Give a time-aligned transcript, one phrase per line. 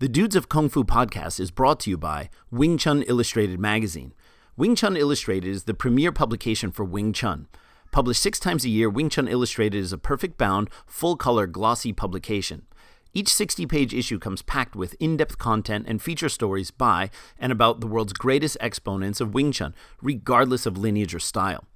[0.00, 4.12] The Dudes of Kung Fu podcast is brought to you by Wing Chun Illustrated magazine.
[4.56, 7.46] Wing Chun Illustrated is the premier publication for Wing Chun.
[7.92, 11.92] Published six times a year, Wing Chun Illustrated is a perfect bound, full color, glossy
[11.92, 12.66] publication.
[13.12, 17.08] Each 60 page issue comes packed with in depth content and feature stories by
[17.38, 21.66] and about the world's greatest exponents of Wing Chun, regardless of lineage or style.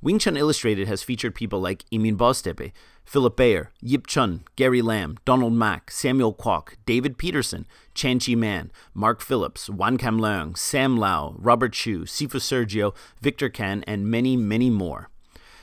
[0.00, 2.72] Wing Chun Illustrated has featured people like Emin Boztepe,
[3.04, 8.70] Philip Bayer, Yip Chun, Gary Lam, Donald Mack, Samuel Kwok, David Peterson, Chan Chi Man,
[8.94, 14.36] Mark Phillips, Wan Kam Leung, Sam Lau, Robert Chu, Sifu Sergio, Victor Kan, and many,
[14.36, 15.08] many more.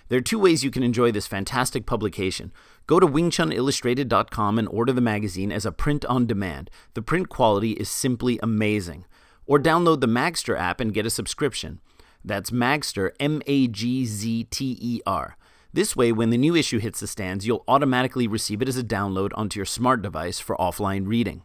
[0.08, 2.52] There are two ways you can enjoy this fantastic publication.
[2.86, 6.70] Go to wingchunillustrated.com and order the magazine as a print on demand.
[6.94, 9.06] The print quality is simply amazing.
[9.48, 11.80] Or download the Magzter app and get a subscription.
[12.26, 15.38] That's Magzter, M A G Z T E R.
[15.72, 18.84] This way, when the new issue hits the stands, you'll automatically receive it as a
[18.84, 21.44] download onto your smart device for offline reading.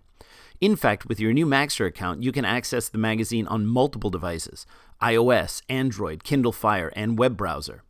[0.58, 4.66] In fact, with your new Magzter account, you can access the magazine on multiple devices
[5.02, 7.82] iOS, Android, Kindle Fire, and web browser.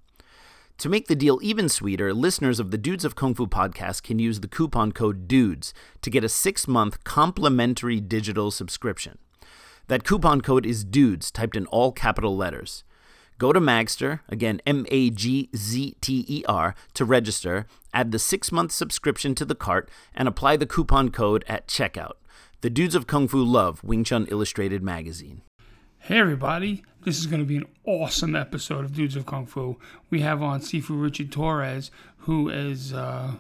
[0.79, 4.19] To make the deal even sweeter, listeners of the Dudes of Kung Fu podcast can
[4.19, 9.19] use the coupon code DUDES to get a six month complimentary digital subscription.
[9.91, 12.85] That coupon code is DUDES, typed in all capital letters.
[13.39, 18.21] Go to Magzter, again, M A G Z T E R, to register, add the
[18.21, 22.13] six month subscription to the cart, and apply the coupon code at checkout.
[22.61, 25.43] The Dudes of Kung Fu love Wing Chun Illustrated magazine.
[25.99, 29.77] Hey everybody, this is going to be an awesome episode of Dudes of Kung Fu.
[30.09, 33.33] We have on Sifu Richard Torres, who is uh,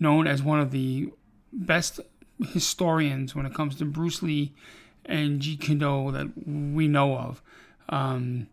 [0.00, 1.12] known as one of the
[1.52, 2.00] best
[2.48, 4.56] historians when it comes to Bruce Lee
[5.06, 7.42] and Kune Do that we know of.
[7.88, 8.48] Um,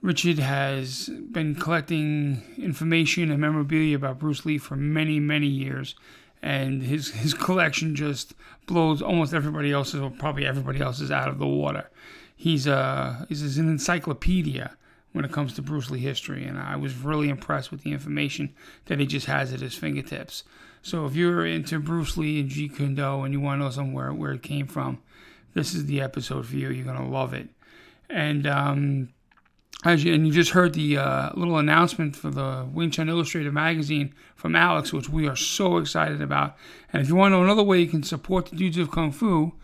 [0.00, 5.94] Richard has been collecting information and memorabilia about Bruce Lee for many, many years,
[6.42, 8.34] and his his collection just
[8.66, 11.88] blows almost everybody else's, or probably everybody else's, out of the water.
[12.34, 14.76] He's a he's an encyclopedia
[15.12, 18.54] when it comes to Bruce Lee history, and I was really impressed with the information
[18.86, 20.42] that he just has at his fingertips.
[20.82, 23.70] So if you're into Bruce Lee and Jeet Kune Do and you want to know
[23.70, 25.00] somewhere where it came from,
[25.54, 26.70] this is the episode for you.
[26.70, 27.48] You're gonna love it.
[28.08, 29.08] And um,
[29.84, 33.52] as you, and you just heard the uh, little announcement for the Wing Chun Illustrated
[33.52, 36.56] magazine from Alex, which we are so excited about.
[36.92, 39.10] And if you want to know another way you can support the Dudes of Kung
[39.10, 39.54] Fu,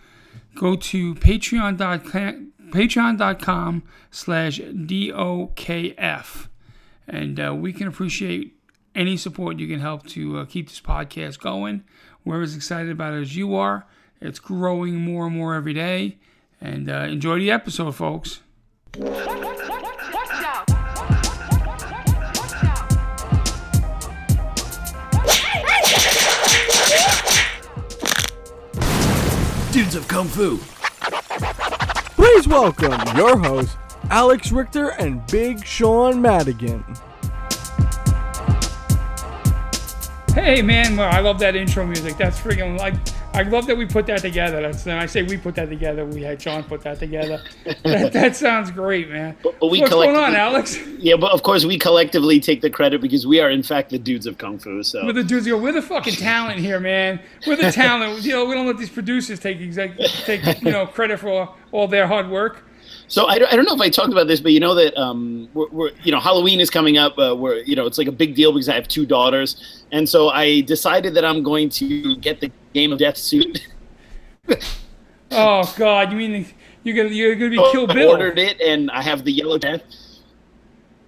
[0.56, 6.48] go to patreon.com, patreon.com slash DOKF.
[7.06, 8.56] And uh, we can appreciate
[8.94, 11.84] any support you can help to uh, keep this podcast going.
[12.24, 13.86] We're as excited about it as you are.
[14.20, 16.18] It's growing more and more every day.
[16.60, 18.40] And uh, enjoy the episode, folks.
[29.72, 30.58] Dudes of Kung Fu.
[32.16, 33.76] Please welcome your hosts,
[34.10, 36.84] Alex Richter and Big Sean Madigan.
[40.34, 42.16] Hey man, well, I love that intro music.
[42.16, 42.94] That's freaking like
[43.34, 44.60] I love that we put that together.
[44.60, 46.04] That's and I say we put that together.
[46.04, 47.42] We had Sean put that together.
[47.84, 49.36] that, that sounds great, man.
[49.42, 50.78] But, but we What's going on, Alex?
[50.98, 53.98] Yeah, but of course we collectively take the credit because we are in fact the
[53.98, 54.82] dudes of kung fu.
[54.82, 55.46] So We're the dudes.
[55.46, 57.20] We're the fucking talent here, man.
[57.46, 58.22] We're the talent.
[58.22, 61.86] You know, we don't let these producers take exact take you know credit for all
[61.86, 62.64] their hard work.
[63.08, 64.96] So I don't, I don't know if I talked about this, but you know that
[64.98, 67.18] um, we're, we're you know Halloween is coming up.
[67.18, 70.08] Uh, we're you know it's like a big deal because I have two daughters, and
[70.08, 73.66] so I decided that I'm going to get the Game of Death suit.
[75.30, 76.46] Oh God, you mean
[76.84, 78.10] you're gonna you're gonna be Kill I Bill?
[78.12, 79.82] ordered it, and I have the Yellow Death.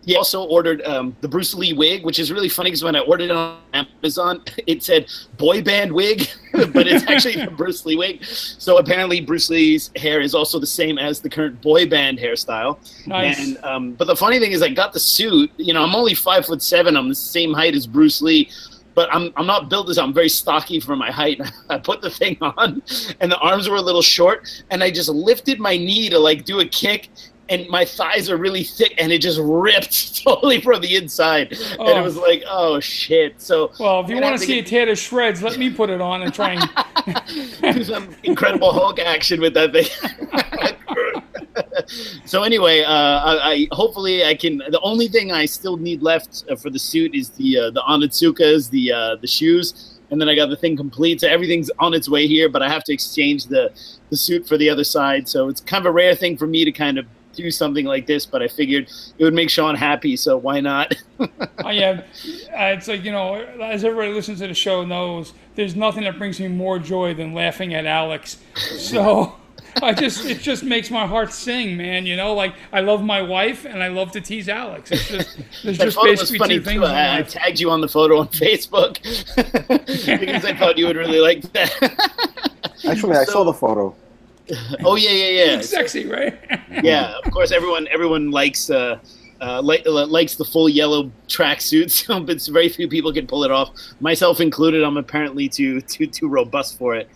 [0.04, 3.00] Yeah, also ordered um, the Bruce Lee wig, which is really funny because when I
[3.00, 5.06] ordered it on Amazon, it said
[5.36, 8.24] boy band wig, but it's actually the Bruce Lee wig.
[8.24, 12.78] So apparently, Bruce Lee's hair is also the same as the current boy band hairstyle.
[13.06, 13.38] Nice.
[13.38, 15.50] And um, but the funny thing is, I got the suit.
[15.58, 16.96] You know, I'm only five foot seven.
[16.96, 18.50] I'm the same height as Bruce Lee.
[18.92, 21.40] But I'm, I'm not built as I'm very stocky for my height.
[21.70, 22.82] I put the thing on,
[23.20, 26.44] and the arms were a little short, and I just lifted my knee to like
[26.44, 27.08] do a kick,
[27.50, 31.60] and my thighs are really thick, and it just ripped totally from the inside, and
[31.80, 31.98] Oh.
[31.98, 33.40] it was like, oh shit.
[33.42, 35.90] So Well, if you want to see get- it tear to shreds, let me put
[35.90, 36.70] it on and try and.
[37.76, 39.86] do some Incredible Hulk action with that thing.
[42.24, 44.58] so anyway, uh, I, I hopefully I can.
[44.58, 47.82] The only thing I still need left uh, for the suit is the uh, the
[47.82, 51.20] onitsukas, the uh, the shoes, and then I got the thing complete.
[51.20, 53.70] So everything's on its way here, but I have to exchange the
[54.10, 55.28] the suit for the other side.
[55.28, 58.06] So it's kind of a rare thing for me to kind of do something like
[58.06, 60.94] this, but I figured it would make Sean happy, so why not?
[61.20, 62.02] oh, yeah,
[62.52, 66.18] uh, it's like you know, as everybody listens to the show knows, there's nothing that
[66.18, 68.38] brings me more joy than laughing at Alex.
[68.78, 69.36] So.
[69.82, 72.04] I just it just makes my heart sing, man.
[72.04, 74.90] You know, like I love my wife and I love to tease Alex.
[74.90, 76.80] It's just there's that just photo basically was funny two things.
[76.80, 76.86] too.
[76.86, 78.94] I, I tagged you on the photo on Facebook
[80.20, 81.70] because I thought you would really like that.
[82.84, 83.94] Actually, I So- saw the photo.
[84.84, 85.60] oh yeah, yeah, yeah.
[85.60, 86.38] Sexy, right?
[86.82, 88.98] yeah, of course, everyone everyone likes uh,
[89.40, 93.44] uh, li- uh, likes the full yellow tracksuit, so but very few people can pull
[93.44, 93.70] it off,
[94.00, 94.82] myself included.
[94.82, 97.08] I'm apparently too too too robust for it.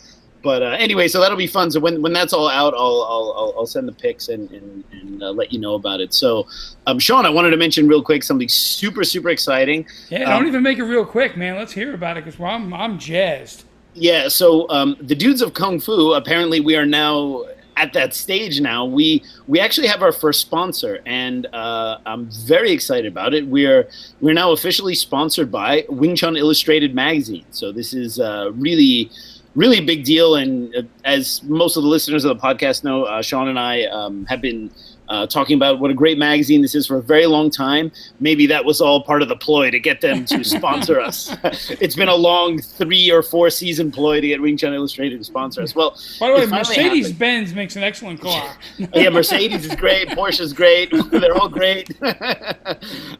[0.42, 1.70] But uh, anyway, so that'll be fun.
[1.70, 4.84] So when, when that's all out, I'll I'll, I'll, I'll send the pics and and,
[4.92, 6.12] and uh, let you know about it.
[6.12, 6.46] So,
[6.86, 9.86] um, Sean, I wanted to mention real quick something super super exciting.
[10.10, 11.56] Yeah, don't Um, even make it real quick, man.
[11.56, 13.64] Let's hear about it because I'm I'm jazzed.
[13.94, 16.12] Yeah, so um, the dudes of Kung Fu.
[16.14, 17.44] Apparently, we are now
[17.76, 18.60] at that stage.
[18.60, 23.46] Now we we actually have our first sponsor, and uh, I'm very excited about it.
[23.46, 23.88] We're
[24.20, 27.44] we're now officially sponsored by Wing Chun Illustrated magazine.
[27.50, 29.10] So this is uh, really
[29.54, 30.34] really big deal.
[30.34, 33.84] And uh, as most of the listeners of the podcast know, uh, Sean and I
[33.84, 34.70] um, have been.
[35.08, 37.92] Uh, talking about what a great magazine this is for a very long time.
[38.20, 41.34] Maybe that was all part of the ploy to get them to sponsor us.
[41.80, 45.24] it's been a long three or four season ploy to get Wing Chun Illustrated to
[45.24, 45.74] sponsor us.
[45.74, 47.18] Well, By the way, Mercedes happened.
[47.18, 48.56] Benz makes an excellent car.
[48.94, 51.90] yeah, Mercedes is great, Porsche is great, they're all great.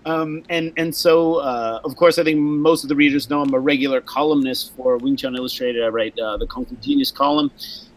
[0.07, 3.53] um, and and so, uh, of course, I think most of the readers know I'm
[3.55, 5.83] a regular columnist for Wing Chun Illustrated.
[5.85, 7.51] I write uh, the Kung Fu Genius column,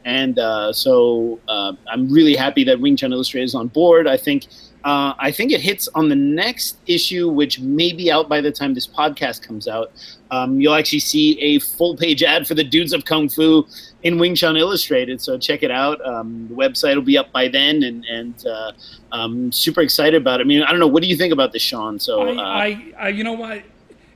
[0.08, 4.08] and uh, so uh, I'm really happy that Wing Chun Illustrated is on board.
[4.08, 4.48] I think.
[4.86, 8.52] Uh, I think it hits on the next issue, which may be out by the
[8.52, 9.92] time this podcast comes out.
[10.32, 13.68] Um, you'll actually see a full page ad for the Dudes of Kung Fu
[14.04, 15.20] in Wing Chun Illustrated.
[15.20, 16.00] So check it out.
[16.06, 18.72] Um, the website will be up by then, and and uh,
[19.12, 20.44] I'm super excited about it.
[20.44, 20.88] I mean, I don't know.
[20.88, 22.00] What do you think about this, Sean?
[22.00, 23.64] So uh, I, I, I, you know what?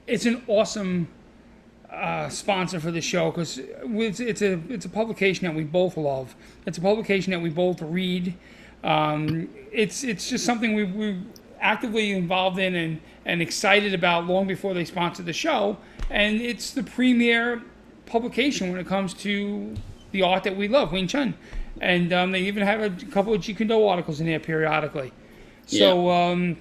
[0.07, 1.09] It's an awesome
[2.01, 5.97] uh, sponsor for the show because it's, it's a it's a publication that we both
[5.97, 6.35] love.
[6.65, 8.33] It's a publication that we both read.
[8.83, 11.21] Um, it's it's just something we we
[11.59, 15.77] actively involved in and and excited about long before they sponsored the show.
[16.09, 17.61] And it's the premier
[18.07, 19.75] publication when it comes to
[20.11, 21.35] the art that we love, Wing Chun.
[21.79, 25.13] And um, they even have a couple of Jeet Kune Do articles in there periodically.
[25.67, 26.57] So um,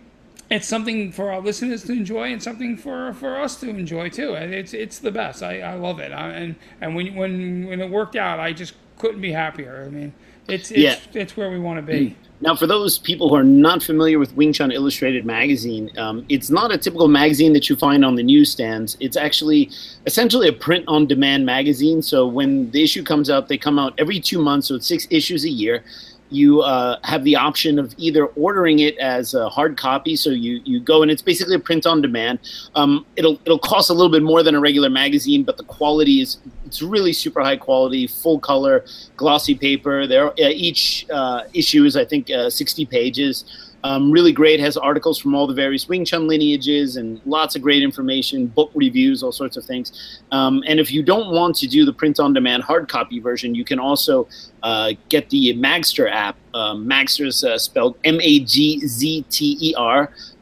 [0.51, 4.35] it's something for our listeners to enjoy and something for, for us to enjoy too.
[4.35, 5.43] And it's it's the best.
[5.43, 6.13] I, I love it.
[6.13, 9.85] I, and and when when when it worked out, I just couldn't be happier.
[9.87, 10.13] I mean,
[10.49, 10.97] it's it's Yeah.
[11.15, 12.17] it's where we want to be.
[12.43, 16.49] Now, for those people who are not familiar with Wing Chun Illustrated magazine, um, it's
[16.49, 18.97] not a typical magazine that you find on the newsstands.
[18.99, 19.71] It's actually
[20.07, 22.01] essentially a print on demand magazine.
[22.01, 25.07] So when the issue comes out, they come out every two months, so it's six
[25.11, 25.85] issues a year.
[26.31, 30.61] You uh, have the option of either ordering it as a hard copy, so you,
[30.65, 32.39] you go and it's basically a print on demand.
[32.75, 36.21] Um, it'll it'll cost a little bit more than a regular magazine, but the quality
[36.21, 38.85] is it's really super high quality, full color,
[39.17, 40.07] glossy paper.
[40.07, 43.45] There, uh, each uh, issue is I think uh, 60 pages.
[43.83, 44.61] Um, really great.
[44.61, 48.71] Has articles from all the various Wing Chun lineages and lots of great information, book
[48.75, 50.21] reviews, all sorts of things.
[50.33, 53.79] Um, and if you don't want to do the print-on-demand hard copy version, you can
[53.79, 54.29] also
[54.63, 56.37] uh, get the Magzter app.
[56.55, 58.51] Um, Magzter is uh, spelled M-A-G-Z-T-E-R,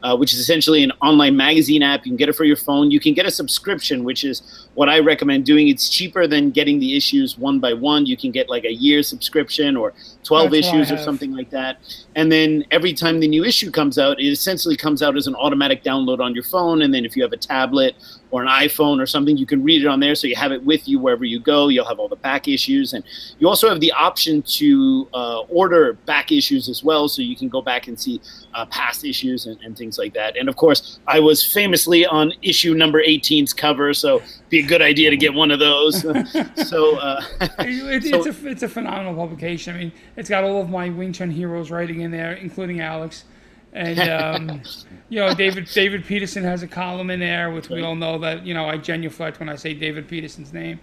[0.01, 2.05] uh, which is essentially an online magazine app.
[2.05, 2.89] You can get it for your phone.
[2.91, 5.67] You can get a subscription, which is what I recommend doing.
[5.67, 8.05] It's cheaper than getting the issues one by one.
[8.05, 11.79] You can get like a year subscription or 12 That's issues or something like that.
[12.15, 15.35] And then every time the new issue comes out, it essentially comes out as an
[15.35, 16.81] automatic download on your phone.
[16.81, 17.95] And then if you have a tablet
[18.31, 20.13] or an iPhone or something, you can read it on there.
[20.15, 21.67] So you have it with you wherever you go.
[21.69, 22.93] You'll have all the back issues.
[22.93, 23.03] And
[23.39, 27.07] you also have the option to uh, order back issues as well.
[27.07, 28.21] So you can go back and see
[28.53, 30.37] uh, past issues and, and things like that.
[30.37, 33.93] And of course, I was famously on issue number 18's cover.
[33.93, 36.01] So it'd be a good idea to get one of those.
[36.69, 37.21] so, uh,
[37.59, 39.75] It, So- it's a it's a phenomenal publication.
[39.75, 43.23] I mean, it's got all of my Wing Chun heroes writing in there, including Alex,
[43.73, 44.61] and um,
[45.09, 48.45] you know David David Peterson has a column in there, which we all know that
[48.45, 50.79] you know I genuflect when I say David Peterson's name,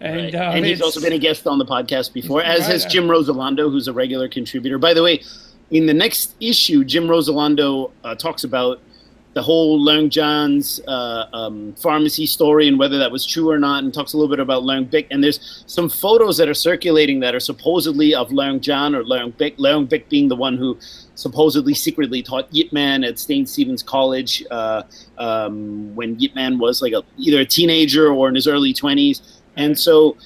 [0.00, 0.34] and Right.
[0.34, 2.70] uh, and he's also been a guest on the podcast before, as Right.
[2.72, 4.78] has Jim Roselando, who's a regular contributor.
[4.78, 5.22] By the way,
[5.70, 8.80] in the next issue, Jim Roselando uh, talks about
[9.34, 13.84] the whole Leung Jan's uh, um, pharmacy story and whether that was true or not,
[13.84, 15.06] and talks a little bit about Leung Bik.
[15.10, 19.34] And there's some photos that are circulating that are supposedly of Leung Jan or Leung
[19.34, 19.58] Bik.
[19.58, 20.78] Leung Bik being the one who
[21.16, 23.48] supposedly secretly taught Yip Man at St.
[23.48, 24.82] Stephen's College uh,
[25.18, 29.40] um, when Yip Man was like a, either a teenager or in his early 20s.
[29.56, 30.16] And so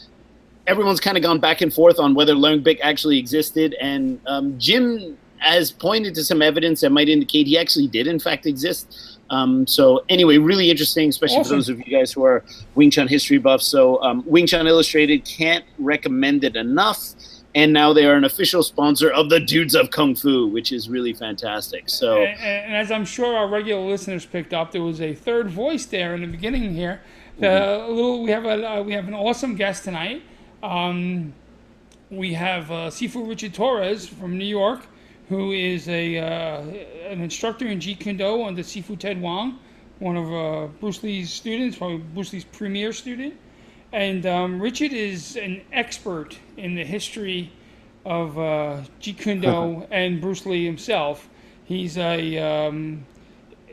[0.67, 3.75] everyone's kind of gone back and forth on whether Leung Bik actually existed.
[3.81, 8.19] And um, Jim has pointed to some evidence that might indicate he actually did, in
[8.19, 9.19] fact, exist.
[9.31, 11.51] Um, so anyway, really interesting, especially Awesome.
[11.51, 12.45] for those of you guys who are
[12.75, 13.67] Wing Chun history buffs.
[13.67, 16.99] So um, Wing Chun Illustrated can't recommend it enough.
[17.55, 20.89] And now they are an official sponsor of the Dudes of Kung Fu, which is
[20.89, 21.89] really fantastic.
[21.89, 25.51] So And, and as I'm sure our regular listeners picked up, there was a third
[25.51, 27.01] voice there in the beginning here.
[27.39, 30.23] The a little we have a uh, we have an awesome guest tonight.
[30.63, 31.33] Um,
[32.11, 34.87] we have uh, Sifu Richard Torres from New York,
[35.29, 36.61] who is a uh,
[37.09, 39.59] an instructor in Jeet Kune Do under Sifu Ted Wong,
[39.99, 43.35] one of uh, Bruce Lee's students, probably Bruce Lee's premier student.
[43.93, 47.53] And um, Richard is an expert in the history
[48.05, 51.29] of uh, Jeet Kune Do and Bruce Lee himself.
[51.65, 53.05] He's a, um,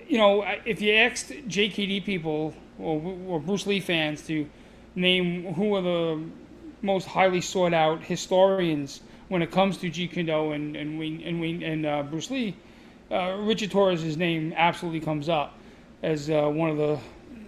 [0.08, 4.50] you know, if you asked JKD people or, or Bruce Lee fans to
[4.96, 6.24] name who are the
[6.82, 11.24] most highly sought out historians when it comes to Jeet Kune Do and and Wing
[11.24, 12.56] and Wing and uh, Bruce Lee,
[13.12, 15.54] uh, Richard Torres' name absolutely comes up
[16.04, 17.00] as uh, one of the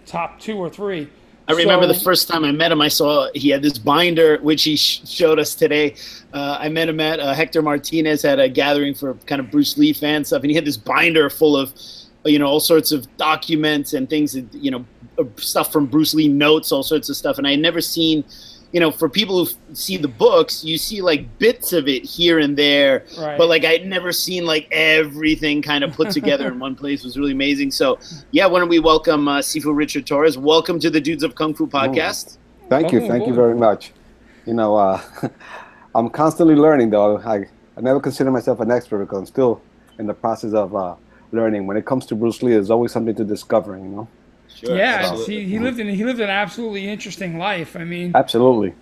[0.06, 1.08] top two or three.
[1.50, 4.62] I remember the first time I met him, I saw he had this binder, which
[4.62, 5.96] he sh- showed us today.
[6.32, 9.76] Uh, I met him at uh, Hector Martinez had a gathering for kind of Bruce
[9.76, 11.74] Lee fan stuff, and he had this binder full of,
[12.24, 14.84] you know, all sorts of documents and things, that, you know,
[15.18, 17.38] uh, stuff from Bruce Lee notes, all sorts of stuff.
[17.38, 18.24] And I had never seen,
[18.72, 22.04] you know, for people who f- see the books, you see like bits of it
[22.04, 23.36] here and there, Right.
[23.36, 27.00] but like I'd never seen like everything kind of put together in one place.
[27.00, 27.72] It was really amazing.
[27.72, 27.98] So
[28.30, 30.38] yeah, why don't we welcome uh, Sifu Richard Torres?
[30.38, 32.36] Welcome to the Dudes of Kung Fu podcast.
[32.68, 33.90] Thank you, Oh, thank you very much.
[34.46, 35.00] You know, uh,
[35.94, 37.18] I'm constantly learning, though.
[37.18, 37.46] I,
[37.76, 39.60] I never consider myself an expert because I'm still
[39.98, 40.94] in the process of uh,
[41.32, 41.66] learning.
[41.66, 43.76] When it comes to Bruce Lee, there's always something to discover.
[43.76, 44.08] You know,
[44.60, 44.76] Sure.
[44.76, 45.44] yeah, absolutely.
[45.44, 47.76] he, he lived in he lived an absolutely interesting life.
[47.76, 48.74] I mean, absolutely.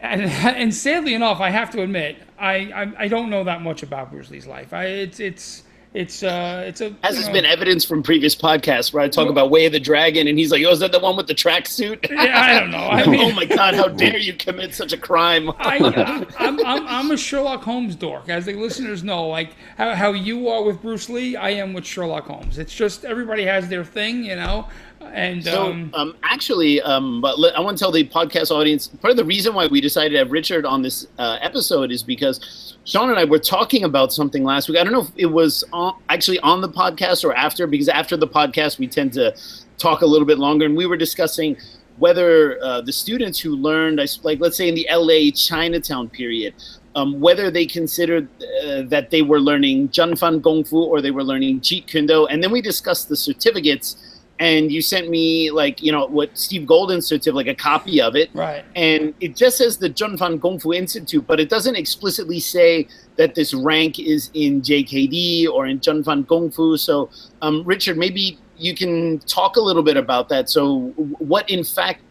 [0.00, 3.82] and, and sadly enough, I have to admit, I, I I don't know that much
[3.82, 4.72] about Bruce Lee's life.
[4.72, 8.92] I it's it's it's uh it's a As has know- been evidence from previous podcasts
[8.92, 10.98] where I talk about Way of the Dragon, and he's like, "Oh, is that the
[10.98, 12.78] one with the tracksuit?" Yeah, I don't know.
[12.78, 13.74] I mean, oh my God!
[13.74, 15.50] How dare you commit such a crime?
[15.58, 19.28] I, I'm, I'm, I'm a Sherlock Holmes dork, as the listeners know.
[19.28, 22.58] Like how, how you are with Bruce Lee, I am with Sherlock Holmes.
[22.58, 24.66] It's just everybody has their thing, you know.
[25.12, 28.88] And So, um, um, actually, um, but let, I want to tell the podcast audience
[28.88, 32.02] part of the reason why we decided to have Richard on this uh, episode is
[32.02, 34.78] because Sean and I were talking about something last week.
[34.78, 38.16] I don't know if it was on, actually on the podcast or after, because after
[38.16, 39.34] the podcast we tend to
[39.78, 41.56] talk a little bit longer, and we were discussing
[41.98, 46.54] whether uh, the students who learned, like, let's say in the LA Chinatown period.
[46.96, 51.24] Um, whether they considered uh, that they were learning Junfan Gong Fu or they were
[51.24, 55.82] learning Jeet Kune Do, and then we discussed the certificates and you sent me like
[55.82, 59.58] you know what Steve Golden's certificate, like a copy of it, right, and it just
[59.58, 64.30] says the Junfan Gong Fu Institute, but it doesn't explicitly say that this rank is
[64.34, 66.76] in JKD or in Junfan Gong Fu.
[66.76, 67.10] So,
[67.42, 70.50] um, Richard, maybe you can talk a little bit about that.
[70.50, 72.02] So, what in fact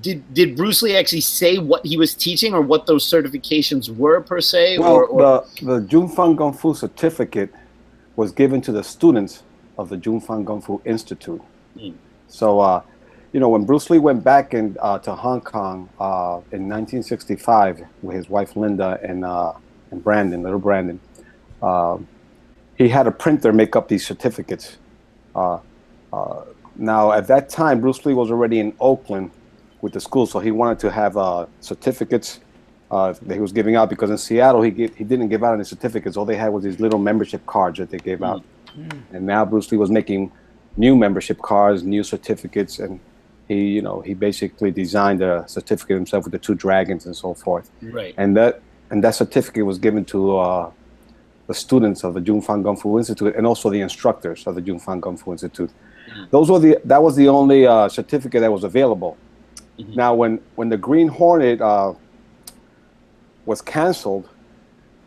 [0.00, 4.20] did did Bruce Lee actually say what he was teaching, or what those certifications were
[4.22, 4.78] per se?
[4.78, 7.52] Well, or, or the the Junfan Kung Fu certificate
[8.16, 9.42] was given to the students
[9.82, 11.42] of the Junfan Kung Fu Institute.
[11.76, 11.94] Mm.
[12.28, 12.82] So, uh,
[13.32, 17.82] you know, when Bruce Lee went back in, uh, to Hong Kong uh, in 1965
[18.02, 19.52] with his wife Linda and uh,
[19.90, 20.98] and Brandon, little Brandon,
[21.62, 22.08] um,
[22.76, 24.78] he had a printer make up these certificates.
[25.34, 25.58] Uh,
[26.12, 26.42] uh,
[26.76, 29.30] now, at that time, Bruce Lee was already in Oakland
[29.82, 32.40] with the school, so he wanted to have uh, certificates
[32.90, 35.64] uh, that he was giving out because in Seattle he he didn't give out any
[35.64, 36.16] certificates.
[36.16, 38.44] All they had was these little membership cards that they gave out.
[39.12, 40.32] And now Bruce Lee was making
[40.76, 43.00] new membership cards, new certificates, and
[43.48, 47.34] he you know he basically designed a certificate himself with the two dragons and so
[47.34, 47.70] forth.
[47.82, 48.14] right.
[48.16, 50.70] And that and that certificate was given to uh,
[51.46, 55.02] the students of the Junfan Kung Fu Institute and also the instructors of the Junfan
[55.02, 55.70] Kung Fu Institute.
[56.30, 59.16] Those were the that was the only uh, certificate that was available.
[59.78, 61.94] Now, when when the Green Hornet uh,
[63.46, 64.28] was canceled,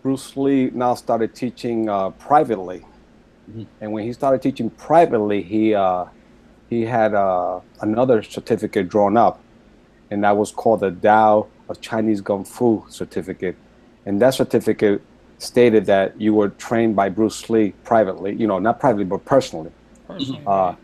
[0.02, 2.86] Bruce Lee now started teaching uh, privately,
[3.82, 6.06] and when he started teaching privately, he uh,
[6.70, 9.40] he had uh, another certificate drawn up,
[10.10, 13.56] and that was called the Tao of Chinese Kung Fu certificate,
[14.06, 15.02] and that certificate
[15.38, 19.72] stated that you were trained by Bruce Lee privately, you know, not privately but personally.
[20.08, 20.42] personally.
[20.48, 20.76] Uh,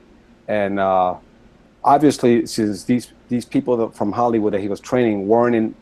[0.48, 1.16] and uh,
[1.84, 5.76] obviously, since these these people from Hollywood that he was training weren't in,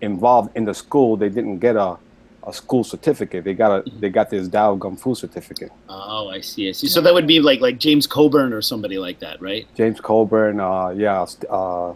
[0.00, 1.98] involved in the school, they didn't get a,
[2.46, 3.44] a school certificate.
[3.44, 5.70] They got a they got this Dao Kung Fu certificate.
[5.88, 6.68] Oh, I see.
[6.68, 6.86] I see.
[6.88, 9.66] So that would be like like James Coburn or somebody like that, right?
[9.76, 11.94] James Coburn, uh, yeah, uh,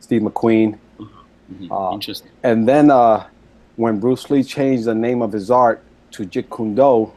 [0.00, 0.78] Steve McQueen,
[1.52, 1.68] Mhm.
[1.70, 2.30] Uh, Interesting.
[2.44, 3.26] and then uh,
[3.76, 7.12] when Bruce Lee changed the name of his art to Jeet Kune Do,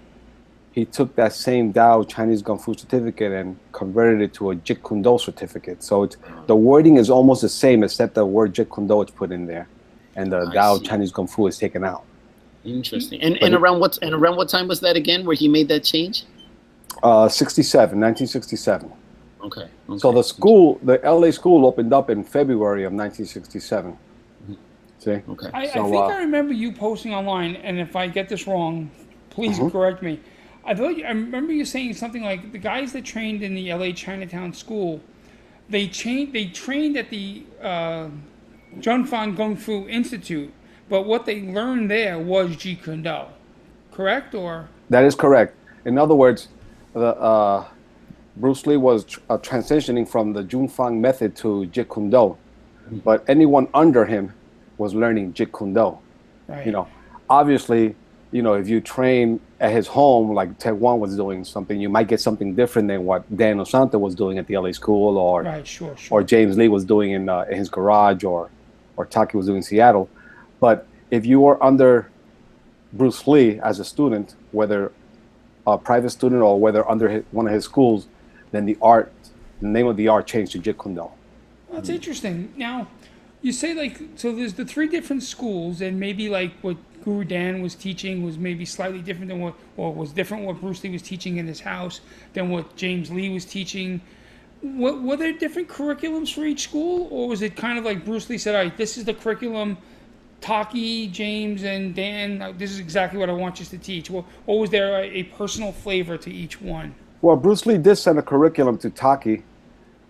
[0.72, 4.82] he took that same Dao Chinese Kung Fu certificate and converted it to a Jeet
[4.88, 5.84] Kune Do certificate.
[5.84, 9.12] So it's, the wording is almost the same, except the word Jeet Kune Do is
[9.12, 9.68] put in there,
[10.16, 10.88] and the I Dao see.
[10.88, 12.04] Chinese Kung Fu is taken out.
[12.66, 13.22] Interesting.
[13.22, 15.48] And But and it- around what and around what time was that again where he
[15.48, 16.24] made that change?
[17.02, 18.92] Uh, 67, 1967.
[19.44, 19.68] Okay.
[19.98, 23.98] So the school, the LA school, opened up in February of 1967.
[25.00, 25.12] See?
[25.12, 25.50] Okay.
[25.54, 28.90] I, I think uh, I remember you posting online, and if I get this wrong,
[29.32, 29.70] please Uh-huh.
[29.70, 30.20] correct me.
[30.64, 33.74] I thought you, I remember you saying something like the guys that trained in the
[33.74, 35.02] LA Chinatown school,
[35.70, 38.08] they trained they trained at the uh,
[38.80, 40.54] Junfan Kung Fu Institute,
[40.90, 43.22] but what they learned there was Jeet Kune Do,
[43.92, 45.56] correct or That is correct.
[45.86, 46.48] In other words,
[46.94, 47.66] the uh,
[48.38, 52.38] Bruce Lee was tr- uh, transitioning from the Jun Fan method to Jeet Kune Do,
[53.04, 54.34] but anyone under him
[54.78, 55.98] was learning Jeet Kune Do.
[56.48, 56.66] right?
[56.66, 56.88] You know,
[57.30, 57.96] obviously,
[58.32, 61.88] you know, if you train at his home, like Ted Wong was doing something, you
[61.90, 65.44] might get something different than what Dan Inosanto was doing at the LA school, or
[65.44, 66.20] right, sure, sure.
[66.20, 68.50] or James Lee was doing in, uh, in his garage, or
[68.98, 70.10] or Taki was doing in Seattle.
[70.64, 72.10] But if you were under
[72.94, 74.94] Bruce Lee as a student, whether
[75.68, 78.08] a private student or whether under his, one of his schools,
[78.54, 79.12] then the art,
[79.60, 81.12] the name of the art changed to Jeet Kune Do.
[81.70, 82.54] That's interesting.
[82.56, 82.88] Now,
[83.42, 84.34] you say like so.
[84.34, 88.64] There's the three different schools, and maybe like what Guru Dan was teaching was maybe
[88.64, 92.00] slightly different than what, or was different what Bruce Lee was teaching in his house
[92.36, 94.00] than what James Lee was teaching.
[94.62, 98.30] What, were there different curriculums for each school, or was it kind of like Bruce
[98.30, 99.78] Lee said, "All right, this is the curriculum."
[100.44, 104.12] Taki, James, and Dan, uh, this is exactly what I want you to teach.
[104.12, 106.94] Or, or was there a, a personal flavor to each one?
[107.22, 109.44] Well, Bruce Lee did send a curriculum to Taki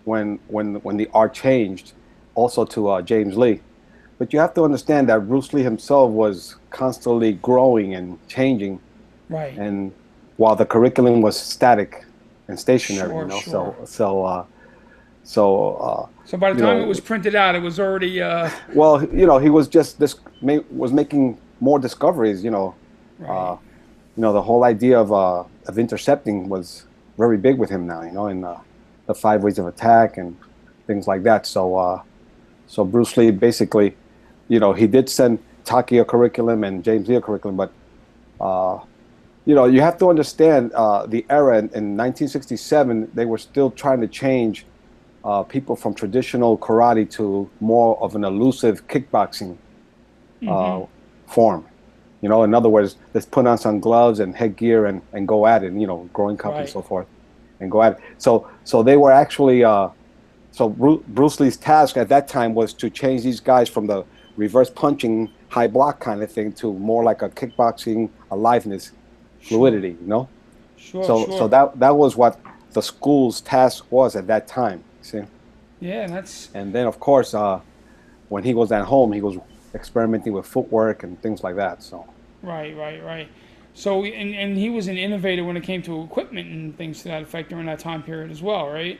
[0.04, 1.92] when when when the art changed,
[2.34, 3.60] also to uh, James Lee.
[4.18, 8.80] But you have to understand that Bruce Lee himself was constantly growing and changing,
[9.28, 9.56] Right.
[9.56, 9.92] and
[10.36, 12.04] while the curriculum was static
[12.48, 13.76] and stationary, Sure, you know, sure.
[13.78, 14.44] so so uh,
[15.24, 18.20] so uh, so by the time know- it was printed out, it was already.
[18.20, 20.16] Uh, well, you know, he was just this
[20.70, 22.74] was making more discoveries, you know,
[23.18, 23.52] right.
[23.52, 23.56] uh,
[24.16, 26.84] you know, the whole idea of uh, of intercepting was
[27.16, 28.02] very big with him now.
[28.02, 28.60] You know, in uh,
[29.06, 30.36] the five ways of attack and
[30.86, 31.46] things like that.
[31.46, 32.02] So, uh,
[32.66, 33.96] so Bruce Lee basically,
[34.48, 37.72] you know, he did send Taki a curriculum and James Lee a curriculum, but
[38.40, 38.78] uh,
[39.46, 43.10] you know, you have to understand uh, the era in, in 1967.
[43.14, 44.66] They were still trying to change
[45.24, 49.56] uh, people from traditional karate to more of an elusive kickboxing
[50.46, 50.84] uh,
[51.26, 51.64] form.
[52.20, 55.46] You know, in other words, let's put on some gloves and headgear and, and go
[55.46, 55.72] at it.
[55.72, 57.06] You know, growing cup and so forth,
[57.60, 57.98] and go at it.
[58.18, 59.64] So, so they were actually.
[59.64, 59.88] Uh,
[60.52, 64.04] so Bru- Bruce Lee's task at that time was to change these guys from the
[64.36, 68.92] reverse punching, high block kind of thing to more like a kickboxing aliveness,
[69.42, 69.96] fluidity.
[70.00, 70.28] You know.
[70.76, 71.38] Sure, So, sure.
[71.38, 72.38] so that that was what
[72.72, 74.82] the school's task was at that time.
[75.04, 75.22] See,
[75.80, 77.60] yeah, that's and then of course, uh,
[78.30, 79.36] when he was at home, he was
[79.74, 81.82] experimenting with footwork and things like that.
[81.82, 82.06] So.
[82.42, 83.28] right, right, right.
[83.74, 87.08] So, and, and he was an innovator when it came to equipment and things to
[87.08, 88.98] that effect during that time period as well, right?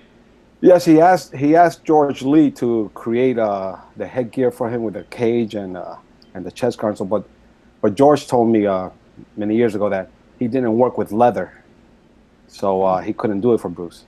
[0.60, 4.96] Yes, he asked he asked George Lee to create uh, the headgear for him with
[4.96, 5.96] a cage and uh,
[6.34, 6.80] and the chest.
[6.80, 7.24] So, but
[7.80, 8.90] but George told me uh,
[9.38, 11.64] many years ago that he didn't work with leather,
[12.46, 14.04] so uh, he couldn't do it for Bruce.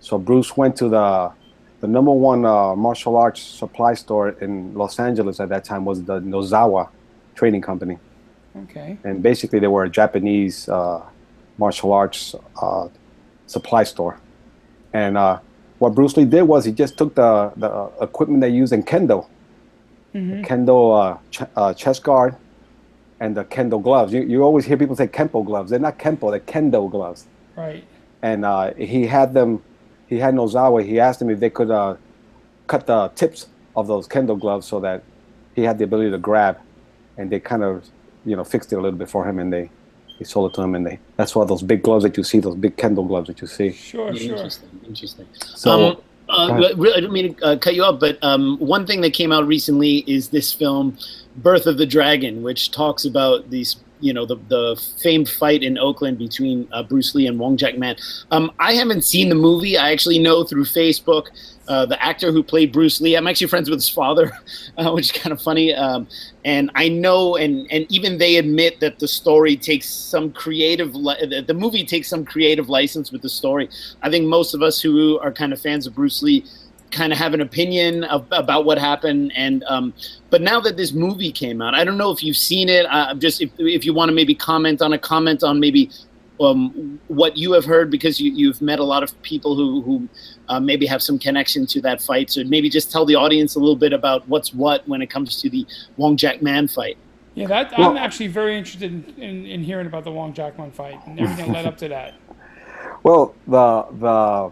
[0.00, 1.32] So Bruce went to the
[1.80, 6.04] the number one uh, martial arts supply store in Los Angeles at that time was
[6.04, 6.88] the Nozawa
[7.34, 7.98] Trading Company,
[8.64, 8.98] Okay.
[9.02, 11.02] and basically they were a Japanese uh,
[11.56, 12.88] martial arts uh,
[13.46, 14.18] supply store.
[14.92, 15.38] And uh,
[15.78, 19.26] what Bruce Lee did was he just took the, the equipment they use in kendo,
[20.12, 22.36] the kendo uh, ch- uh, chest guard,
[23.20, 24.12] and the kendo gloves.
[24.12, 25.70] You, you always hear people say kempo gloves.
[25.70, 27.26] They're not kempo, they're kendo gloves.
[27.56, 27.84] Right.
[28.20, 29.62] And uh, he had them,
[30.10, 31.96] he had Nozawa, he asked them if they could uh,
[32.66, 33.46] cut the tips
[33.76, 35.04] of those kendo gloves so that
[35.54, 36.58] he had the ability to grab.
[37.16, 37.86] And they kind of,
[38.26, 39.70] you know, fixed it a little bit for him and they,
[40.18, 40.74] they sold it to him.
[40.74, 43.40] And they, that's why those big gloves that you see, those big kendo gloves that
[43.40, 43.70] you see.
[43.70, 44.32] Sure, sure.
[44.32, 44.68] Interesting.
[44.86, 45.26] Interesting.
[45.34, 46.78] So, um, uh, go ahead.
[46.78, 49.30] re- I don't mean to uh, cut you off, but um, one thing that came
[49.30, 50.98] out recently is this film,
[51.36, 55.78] Birth of the Dragon, which talks about these, you know, the, the famed fight in
[55.78, 57.96] Oakland between uh, Bruce Lee and Wong Jack Man.
[58.30, 59.76] Um, I haven't seen the movie.
[59.76, 61.28] I actually know through Facebook
[61.70, 63.14] uh, the actor who played Bruce Lee.
[63.14, 64.32] I'm actually friends with his father,
[64.76, 65.72] uh, which is kind of funny.
[65.72, 66.08] Um,
[66.44, 70.96] and I know, and and even they admit that the story takes some creative.
[70.96, 73.68] Li- the, the movie takes some creative license with the story.
[74.02, 76.44] I think most of us who are kind of fans of Bruce Lee
[76.90, 79.32] kind of have an opinion of, about what happened.
[79.36, 79.94] And um,
[80.30, 82.86] but now that this movie came out, I don't know if you've seen it.
[82.86, 85.90] Uh, just if if you want to maybe comment on a comment on maybe
[86.40, 90.08] um, what you have heard because you, you've met a lot of people who who
[90.48, 92.30] uh, maybe have some connection to that fight.
[92.30, 95.40] So maybe just tell the audience a little bit about what's what when it comes
[95.42, 96.96] to the Wong Jack Man fight.
[97.34, 100.58] Yeah, that well, I'm actually very interested in, in, in, hearing about the Wong Jack
[100.58, 102.14] Man fight and everything led up to that.
[103.02, 104.50] Well, the the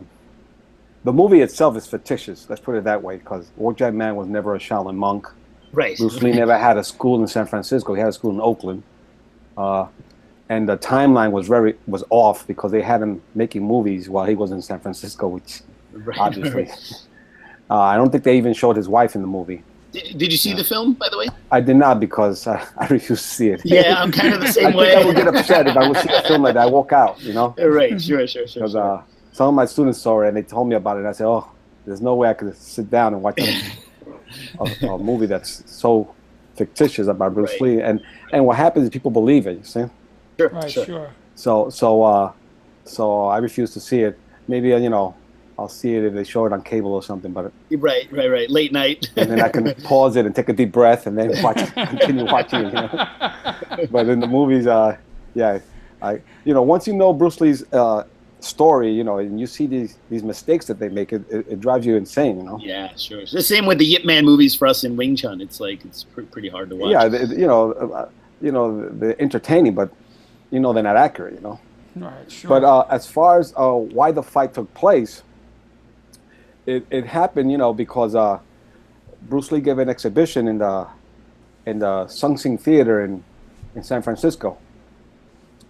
[1.08, 2.50] the movie itself is fictitious.
[2.50, 5.26] Let's put it that way, because Wong Jack Man was never a Shaolin monk.
[5.72, 5.96] Right.
[5.96, 7.94] Bruce Lee never had a school in San Francisco.
[7.94, 8.82] He had a school in Oakland.
[9.56, 9.86] Uh,
[10.50, 14.34] and the timeline was very was off because they had him making movies while he
[14.34, 16.68] was in San Francisco, which right, obviously.
[17.70, 19.62] Uh, I don't think they even showed his wife in the movie.
[19.92, 20.56] Did, did you see yeah.
[20.56, 21.26] the film, by the way?
[21.50, 23.60] I did not because uh, I refuse to see it.
[23.62, 24.96] Yeah, I'm kind of the same I way.
[24.96, 26.62] I would get upset if I would see a film like that.
[26.62, 27.54] I walk out, you know.
[27.58, 28.62] Right, sure, sure, sure.
[28.62, 29.02] Because uh,
[29.38, 31.00] some of my students saw it and they told me about it.
[31.00, 31.48] and I said, "Oh,
[31.86, 33.50] there's no way I could sit down and watch a,
[34.60, 36.12] a, a movie that's so
[36.56, 37.76] fictitious about Bruce right.
[37.76, 39.58] Lee." And and what happens is people believe it.
[39.58, 39.84] You see.
[40.38, 40.84] Sure, right, sure.
[40.84, 41.10] sure.
[41.36, 42.32] So so uh,
[42.84, 44.18] so I refuse to see it.
[44.48, 45.14] Maybe uh, you know
[45.56, 47.32] I'll see it if they show it on cable or something.
[47.32, 49.08] But right, right, right, late night.
[49.16, 52.24] and then I can pause it and take a deep breath and then watch, continue
[52.24, 52.74] watching it.
[52.74, 53.86] You know?
[53.92, 54.96] but in the movies, uh,
[55.34, 55.60] yeah,
[56.02, 58.02] I you know once you know Bruce Lee's uh,
[58.40, 61.60] story, you know, and you see these these mistakes that they make, it, it, it,
[61.60, 62.38] drives you insane.
[62.38, 62.60] You know.
[62.62, 63.20] Yeah, sure.
[63.20, 65.40] It's the same with the Yip Man movies for us in Wing Chun.
[65.40, 66.90] It's like it's pr- pretty hard to watch.
[66.90, 68.08] Yeah, you know, uh,
[68.40, 69.90] you know, they're entertaining, but
[70.50, 71.34] you know they're not accurate.
[71.34, 71.60] You know.
[71.96, 72.48] Right, sure.
[72.48, 75.22] But uh, as far as uh, why the fight took place,
[76.66, 78.38] it, it happened, you know, because uh,
[79.22, 80.86] Bruce Lee gave an exhibition in the
[81.66, 83.24] in the Sun Sing Theater in
[83.74, 84.58] in San Francisco,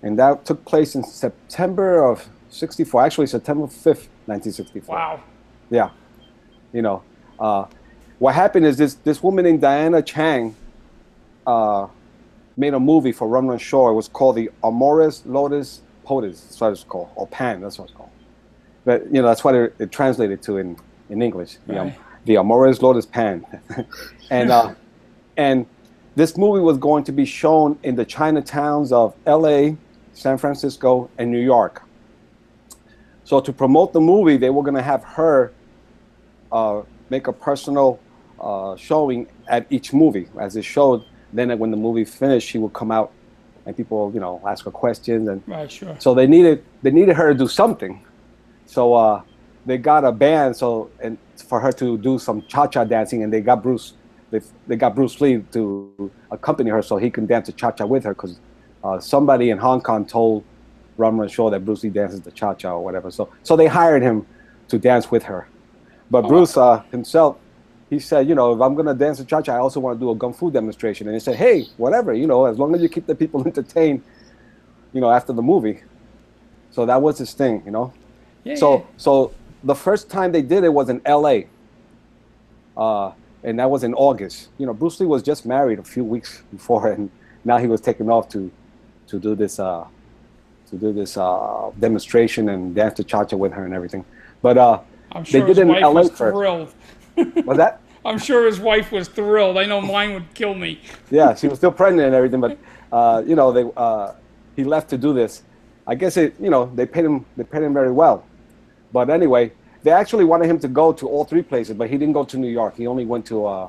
[0.03, 3.05] and that took place in September of '64.
[3.05, 4.95] Actually, September 5th, 1964.
[4.95, 5.21] Wow.
[5.71, 5.91] Yeah,
[6.73, 7.03] you know,
[7.39, 7.67] uh,
[8.19, 10.55] what happened is this this woman named Diana Chang.
[11.47, 11.89] Uh,
[12.59, 13.89] made a movie for Run Run Shaw.
[13.91, 16.43] It was called the Amorous Lotus POTUS.
[16.43, 17.61] That's what it's called, or Pan.
[17.61, 18.11] That's what it's called.
[18.85, 20.77] But you know, that's what it, it translated to in,
[21.09, 21.59] in English.
[21.67, 21.75] Right.
[21.75, 21.93] The, um,
[22.25, 23.47] the Amorous Lotus Pan,
[24.31, 24.75] and uh,
[25.37, 25.67] and
[26.17, 29.77] this movie was going to be shown in the Chinatowns of L.A.,
[30.13, 31.83] San Francisco, and New York.
[33.29, 35.53] So to promote the movie, they were going to have her
[36.51, 38.01] uh, make a personal
[38.41, 42.73] uh, showing at each movie as it showed then when the movie finished, she would
[42.73, 43.13] come out
[43.67, 45.95] and people, you know, ask her questions and right, sure.
[45.99, 48.03] So they needed they needed her to do something.
[48.65, 49.21] So uh,
[49.67, 53.43] they got a band so and for her to do some cha-cha dancing, and they
[53.43, 53.93] got Bruce
[54.31, 58.05] they, they got Bruce Lee to accompany her so he can dance the cha-cha with
[58.05, 58.41] her because
[58.83, 60.45] uh, somebody in Hong Kong told
[60.99, 63.11] Run Shaw that Bruce Lee dances the cha-cha or whatever.
[63.11, 64.27] So so they hired him
[64.69, 65.49] to dance with her,
[66.11, 66.29] but oh.
[66.29, 67.39] Bruce uh, himself
[67.91, 70.11] he said, you know, if I'm gonna dance a cha-cha, I also want to do
[70.11, 71.07] a gun fu demonstration.
[71.07, 74.03] And he said, hey, whatever, you know, as long as you keep the people entertained,
[74.93, 75.83] you know, after the movie.
[76.71, 77.93] So that was his thing, you know.
[78.45, 78.85] Yeah, so yeah.
[78.97, 79.33] so
[79.65, 81.49] the first time they did it was in L.A.
[82.77, 84.49] Uh, and that was in August.
[84.59, 87.11] You know, Bruce Lee was just married a few weeks before, and
[87.45, 88.51] now he was taken off to
[89.07, 89.87] to do this uh,
[90.71, 94.05] to do this uh, demonstration and dance the cha-cha with her and everything.
[94.43, 94.81] But uh,
[95.13, 96.75] I'm sure they did his wife LA was thrilled.
[97.17, 97.81] Was that?
[98.05, 99.59] I'm sure his wife was thrilled.
[99.59, 100.81] I know mine would kill me.
[101.11, 102.59] yeah, she was still pregnant and everything, but
[102.93, 104.13] uh, you know, they uh,
[104.57, 105.43] he left to do this.
[105.87, 108.25] I guess it, you know, they paid him they paid him very well.
[108.93, 109.53] But anyway,
[109.83, 112.39] they actually wanted him to go to all three places, but he didn't go to
[112.39, 112.77] New York.
[112.77, 113.69] He only went to uh,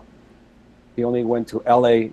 [0.96, 2.12] he only went to L.A.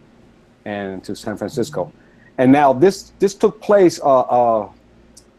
[0.65, 1.93] and to San Francisco.
[2.39, 4.71] And now this this took place uh, uh,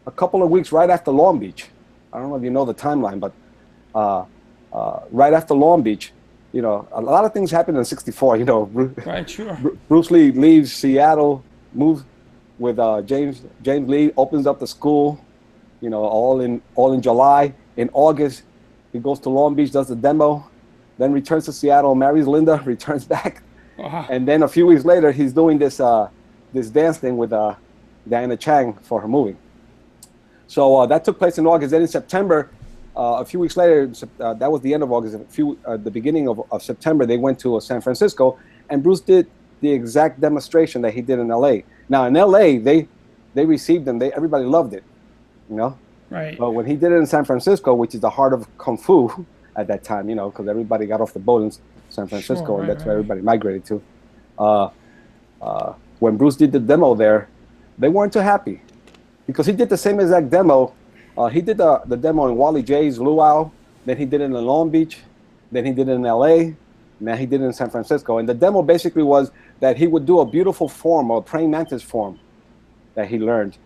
[0.08, 1.66] a couple of weeks right after Long Beach.
[2.12, 3.32] I don't know if you know the timeline, but
[3.94, 4.24] uh,
[4.72, 6.12] uh, right after Long Beach,
[6.52, 8.38] you know, a lot of things happened in '64.
[8.38, 8.62] You know,
[9.06, 9.54] right, sure.
[9.86, 11.44] Bruce Lee leaves Seattle,
[11.74, 12.04] moves
[12.58, 15.22] with uh, James James Lee, opens up the school.
[15.82, 17.54] You know, all in all in July.
[17.76, 18.42] In August,
[18.92, 20.48] he goes to Long Beach, does the demo,
[20.96, 23.42] then returns to Seattle, marries Linda, returns back,
[24.10, 26.08] and then a few weeks later, he's doing this uh,
[26.54, 27.54] this dance thing with uh,
[28.08, 29.36] Diana Chang for her movie.
[30.48, 31.70] So uh, that took place in August.
[31.70, 32.50] Then in September,
[32.96, 35.14] uh, a few weeks later, uh, that was the end of August.
[35.14, 38.38] A few, uh, the beginning of, of, September, they went to uh, San Francisco,
[38.70, 39.30] and Bruce did
[39.60, 41.64] the exact demonstration that he did in L.A.
[41.88, 42.88] Now in L.A., they
[43.34, 43.98] they received them.
[43.98, 44.82] They everybody loved it,
[45.48, 45.78] you know.
[46.10, 46.38] Right.
[46.38, 49.26] But when he did it in San Francisco, which is the heart of kung fu
[49.56, 51.52] at that time, you know, because everybody got off the boat in
[51.90, 52.86] San Francisco, sure, right, and that's right.
[52.86, 53.82] where everybody migrated to.
[54.38, 54.70] Uh,
[55.42, 57.28] uh, when Bruce did the demo there,
[57.76, 58.62] they weren't too happy
[59.28, 60.74] because he did the same exact demo
[61.18, 63.50] uh, he did the, the demo in Wally Jay's Luau,
[63.84, 64.98] then he did it in Long Beach,
[65.50, 66.54] then he did it in L.A.
[67.00, 68.18] Now he did it in San Francisco.
[68.18, 71.82] And the demo basically was that he would do a beautiful form or praying mantis
[71.82, 72.20] form
[72.94, 73.58] that he learned.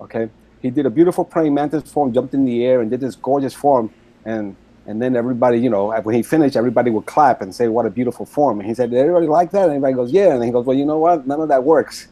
[0.00, 0.28] Okay,
[0.60, 3.54] he did a beautiful praying mantis form, jumped in the air, and did this gorgeous
[3.54, 3.92] form.
[4.24, 4.56] And
[4.88, 7.90] and then everybody, you know, when he finished, everybody would clap and say, "What a
[7.90, 10.50] beautiful form!" And he said, "Did everybody like that?" And everybody goes, "Yeah." And he
[10.50, 11.26] goes, "Well, you know what?
[11.26, 12.08] None of that works.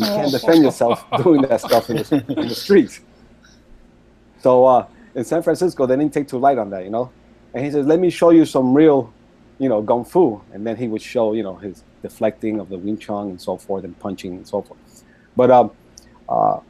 [0.00, 3.00] You can't defend yourself doing that stuff in the, in the streets."
[4.40, 7.10] So uh, in San Francisco, they didn't take too light on that, you know.
[7.54, 9.12] And he says, "Let me show you some real,
[9.58, 12.78] you know, gung fu." And then he would show, you know, his deflecting of the
[12.78, 15.04] Wing Chun and so forth, and punching and so forth.
[15.36, 15.70] But um,
[16.28, 16.60] uh,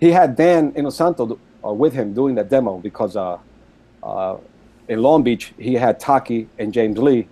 [0.00, 3.38] he had Dan Inosanto uh, with him doing the demo because uh,
[4.02, 4.36] uh,
[4.88, 7.28] in Long Beach he had Taki and James Lee,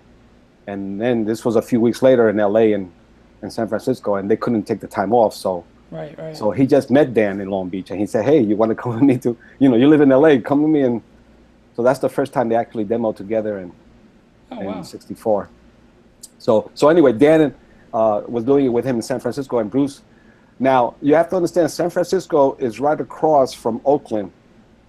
[0.67, 2.73] and then this was a few weeks later in L.A.
[2.73, 2.91] and
[3.41, 5.63] in San Francisco, and they couldn't take the time off, so.
[5.89, 6.35] Right, right.
[6.35, 8.75] So he just met Dan in Long Beach, and he said, "Hey, you want to
[8.75, 9.37] come with me to?
[9.59, 10.39] You know, you live in L.A.
[10.41, 11.01] Come with me." And
[11.77, 13.71] so that's the first time they actually demoed together in
[14.51, 14.81] oh, in wow.
[14.81, 15.49] '64.
[16.39, 17.55] So so anyway, Dan
[17.93, 20.01] uh, was doing it with him in San Francisco, and Bruce.
[20.59, 24.31] Now you have to understand, San Francisco is right across from Oakland,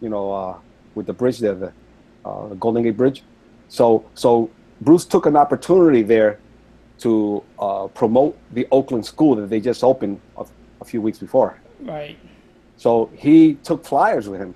[0.01, 0.59] you know, uh,
[0.95, 1.73] with the bridge there, the
[2.25, 3.23] uh, Golden Gate Bridge.
[3.69, 6.41] So so Bruce took an opportunity there
[7.01, 10.45] to uh, promote the Oakland school that they just opened a,
[10.81, 11.59] a few weeks before.
[11.81, 12.17] Right.
[12.77, 14.55] So he took flyers with him,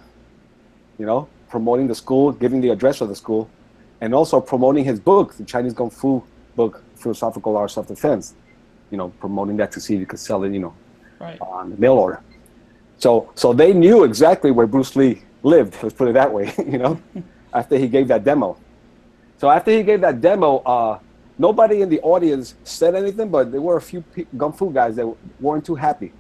[0.99, 3.49] you know, promoting the school, giving the address of the school,
[4.01, 6.23] and also promoting his book, the Chinese Kung Fu
[6.57, 8.35] book, Philosophical Art of Self-Defense.
[8.91, 10.75] You know, promoting that to see if he could sell it, you know,
[11.19, 11.41] Right.
[11.41, 12.21] on the mail order.
[12.99, 15.77] So, so they knew exactly where Bruce Lee lived.
[15.83, 17.01] Let's put it that way, you know,
[17.55, 18.57] after he gave that demo.
[19.39, 20.99] So after he gave that demo, uh,
[21.39, 24.97] nobody in the audience said anything, but there were a few pe- gung fu guys
[24.97, 25.07] that
[25.41, 26.13] weren't too happy,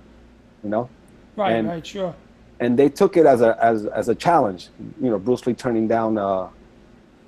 [0.65, 0.89] you know
[1.37, 2.15] Right, and- right, sure.
[2.61, 4.69] and they took it as a as, as a challenge.
[5.01, 6.49] You know, Bruce Lee turning down uh,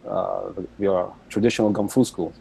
[0.06, 0.52] uh,
[0.86, 2.32] uh, traditional kung fu school.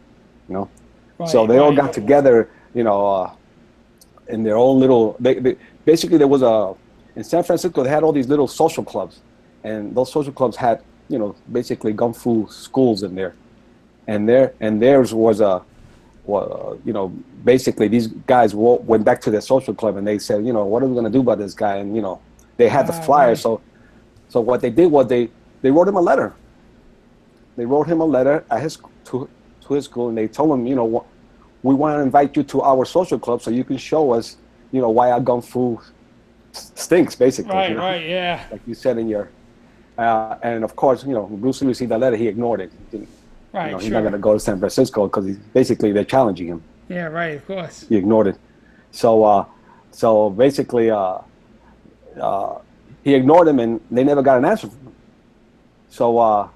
[0.49, 0.69] You know,
[1.17, 2.49] Right, so they all got together.
[2.73, 3.31] You know, uh,
[4.27, 5.15] in their own little.
[5.19, 6.75] They, they, basically there was a
[7.15, 7.83] in San Francisco.
[7.83, 9.21] They had all these little social clubs,
[9.63, 13.35] and those social clubs had you know basically kung fu schools in there,
[14.07, 15.61] and there and theirs was a.
[16.25, 17.09] Well, you know,
[17.43, 20.81] basically these guys went back to their social club and they said, you know, what
[20.81, 21.75] are we going to do about this guy?
[21.77, 22.21] And you know,
[22.55, 23.29] they had the flyer.
[23.29, 23.37] right.
[23.37, 23.59] So,
[24.29, 25.29] so what they did was they
[25.61, 26.33] they wrote him a letter.
[27.57, 29.29] They wrote him a letter at his to
[29.67, 31.05] to his school, and they told him, you know,
[31.61, 34.37] we want to invite you to our social club so you can show us,
[34.71, 35.79] you know, why our gun fu
[36.51, 37.53] stinks, basically.
[37.53, 38.45] Right, you know, right, yeah.
[38.51, 39.29] Like you said in your,
[39.97, 42.71] uh, and of course, you know, Bruce Lee received that letter, he ignored it.
[42.91, 43.07] He
[43.53, 43.93] Right, you know, he's sure.
[43.93, 47.35] not going to go to San Francisco because he's basically they're challenging him Yeah, right,
[47.35, 47.85] of course.
[47.87, 48.37] he ignored it.
[48.91, 49.45] So, uh,
[49.91, 51.19] so basically, uh,
[52.19, 52.57] uh,
[53.03, 54.95] he ignored him, and they never got an answer from him.
[55.89, 56.47] So, uh,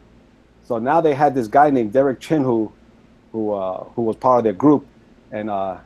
[0.64, 2.72] so now they had this guy named Derek Chin who,
[3.32, 4.86] who, uh, who was part of their group,
[5.32, 5.78] and uh,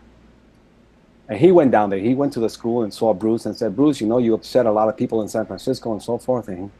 [1.27, 1.99] and he went down there.
[1.99, 4.65] He went to the school and saw Bruce and said, "Bruce, you know, you upset
[4.65, 6.71] a lot of people in San Francisco and so forth." And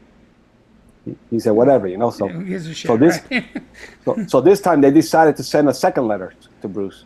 [1.30, 3.62] he, said, "Whatever, you know." So, shit, so this, right?
[4.04, 7.04] so, so this time they decided to send a second letter to Bruce,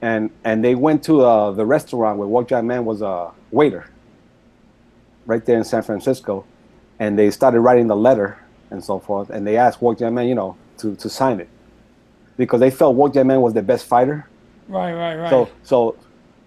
[0.00, 3.90] and and they went to uh, the restaurant where Wong Jack Man was a waiter,
[5.26, 6.44] right there in San Francisco,
[6.98, 8.38] and they started writing the letter
[8.70, 11.48] and so forth, and they asked Wong Jack Man, you know, to to sign it,
[12.38, 14.26] because they felt Wong Jack Man was the best fighter.
[14.68, 15.30] right, right, right.
[15.30, 15.96] So so,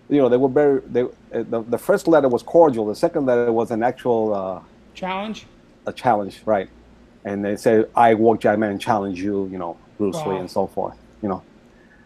[0.09, 2.87] you know, they were very they uh, the, the first letter was cordial.
[2.87, 4.33] The second letter was an actual.
[4.33, 4.61] Uh,
[4.95, 5.45] Challenge?
[5.87, 6.69] A challenge, right?
[7.25, 10.67] And they say, I Wong Jack Man challenge you, you know, Bruce Lee and so
[10.67, 11.43] forth, you know.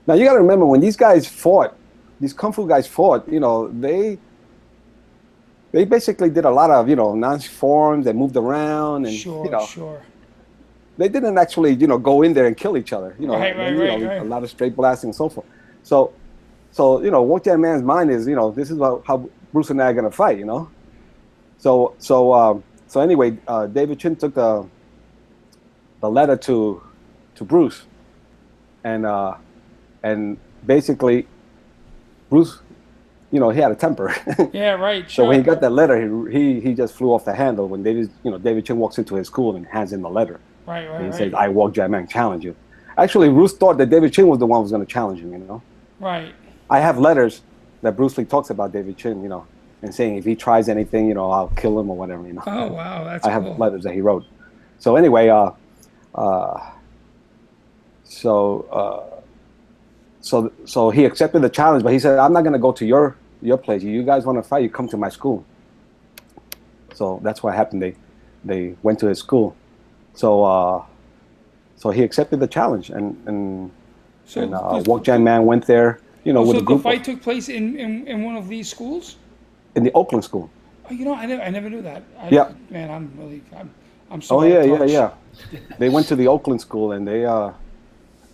[0.07, 1.75] Now you got to remember when these guys fought,
[2.19, 4.17] these kung fu guys fought, you know, they
[5.71, 9.51] they basically did a lot of, you know, non-forms and moved around and Sure, you
[9.51, 10.01] know, sure.
[10.97, 13.55] they didn't actually, you know, go in there and kill each other, you know, Right,
[13.55, 15.47] right, you right, know, a lot of straight blasting and so forth.
[15.83, 16.13] So
[16.71, 19.69] so, you know, Wong Jack Man's mind is, you know, this is how, how Bruce
[19.71, 20.69] and I are going to fight, you know.
[21.57, 24.67] So so um, so anyway, uh, David Chin took the
[26.01, 26.81] the letter to
[27.35, 27.83] to Bruce,
[28.83, 29.35] and uh,
[30.01, 31.27] and basically
[32.31, 32.59] Bruce,
[33.31, 34.13] you know, he had a temper.
[34.53, 37.35] Yeah, right, so when he got that letter, he, he he just flew off the
[37.35, 37.67] handle.
[37.67, 40.39] When David, you know, David Chin walks into his school and hands in the letter,
[40.65, 41.17] right, right, and he right.
[41.17, 42.55] says, "I Wong Jack Man challenge you."
[42.97, 45.31] Actually, Bruce thought that David Chin was the one who was going to challenge him.
[45.31, 45.61] You know,
[45.99, 46.33] right.
[46.71, 47.43] I have letters
[47.83, 49.21] that Bruce Lee talks about David Chin.
[49.21, 49.45] You know,
[49.81, 52.25] and saying if he tries anything, you know, I'll kill him or whatever.
[52.25, 52.43] You know.
[52.45, 53.55] Oh, wow, that's I have cool.
[53.55, 54.25] letters that he wrote.
[54.79, 55.51] So anyway, uh,
[56.15, 56.71] uh,
[58.03, 59.21] so uh,
[60.21, 62.85] so so he accepted the challenge, but he said, "I'm not going to go to
[62.85, 63.83] your your place.
[63.83, 64.63] You guys want to fight?
[64.63, 65.45] You come to my school."
[66.93, 67.81] So that's what happened.
[67.81, 67.95] They
[68.43, 69.55] they went to his school.
[70.13, 70.83] So uh,
[71.75, 73.71] so he accepted the challenge, and and,
[74.29, 76.65] So, and uh, Wong Jack Man went there, you know, oh, with so a the
[76.65, 79.17] group fight took place in, in, in one of these schools?
[79.75, 80.49] In the Oakland school.
[80.89, 82.03] Oh, you know, I never, I never knew that.
[82.17, 82.51] I, Yeah.
[82.69, 83.69] Man, I'm really, I'm,
[84.09, 85.11] I'm so Oh yeah, yeah, yeah.
[85.77, 87.51] They went to the Oakland school, and they uh,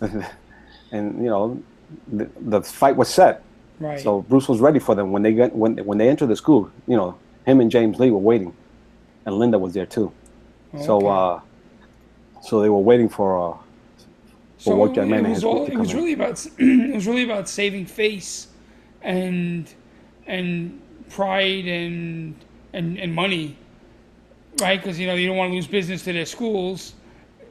[0.00, 1.62] and you know,
[2.08, 3.42] the, the fight was set.
[3.78, 4.00] Right.
[4.00, 6.70] So Bruce was ready for them when they get when when they entered the school.
[6.86, 8.54] You know, him and James Lee were waiting,
[9.26, 10.12] and Linda was there too.
[10.82, 11.40] So uh,
[12.42, 13.56] so they were waiting for uh,
[14.58, 15.96] so Wok it, was all, it was in.
[15.96, 18.48] really about, it was really about saving face,
[19.02, 19.72] and
[20.26, 22.34] and pride and
[22.72, 23.56] and and money,
[24.60, 24.80] right?
[24.80, 26.94] Because you know you don't want to lose business to their schools.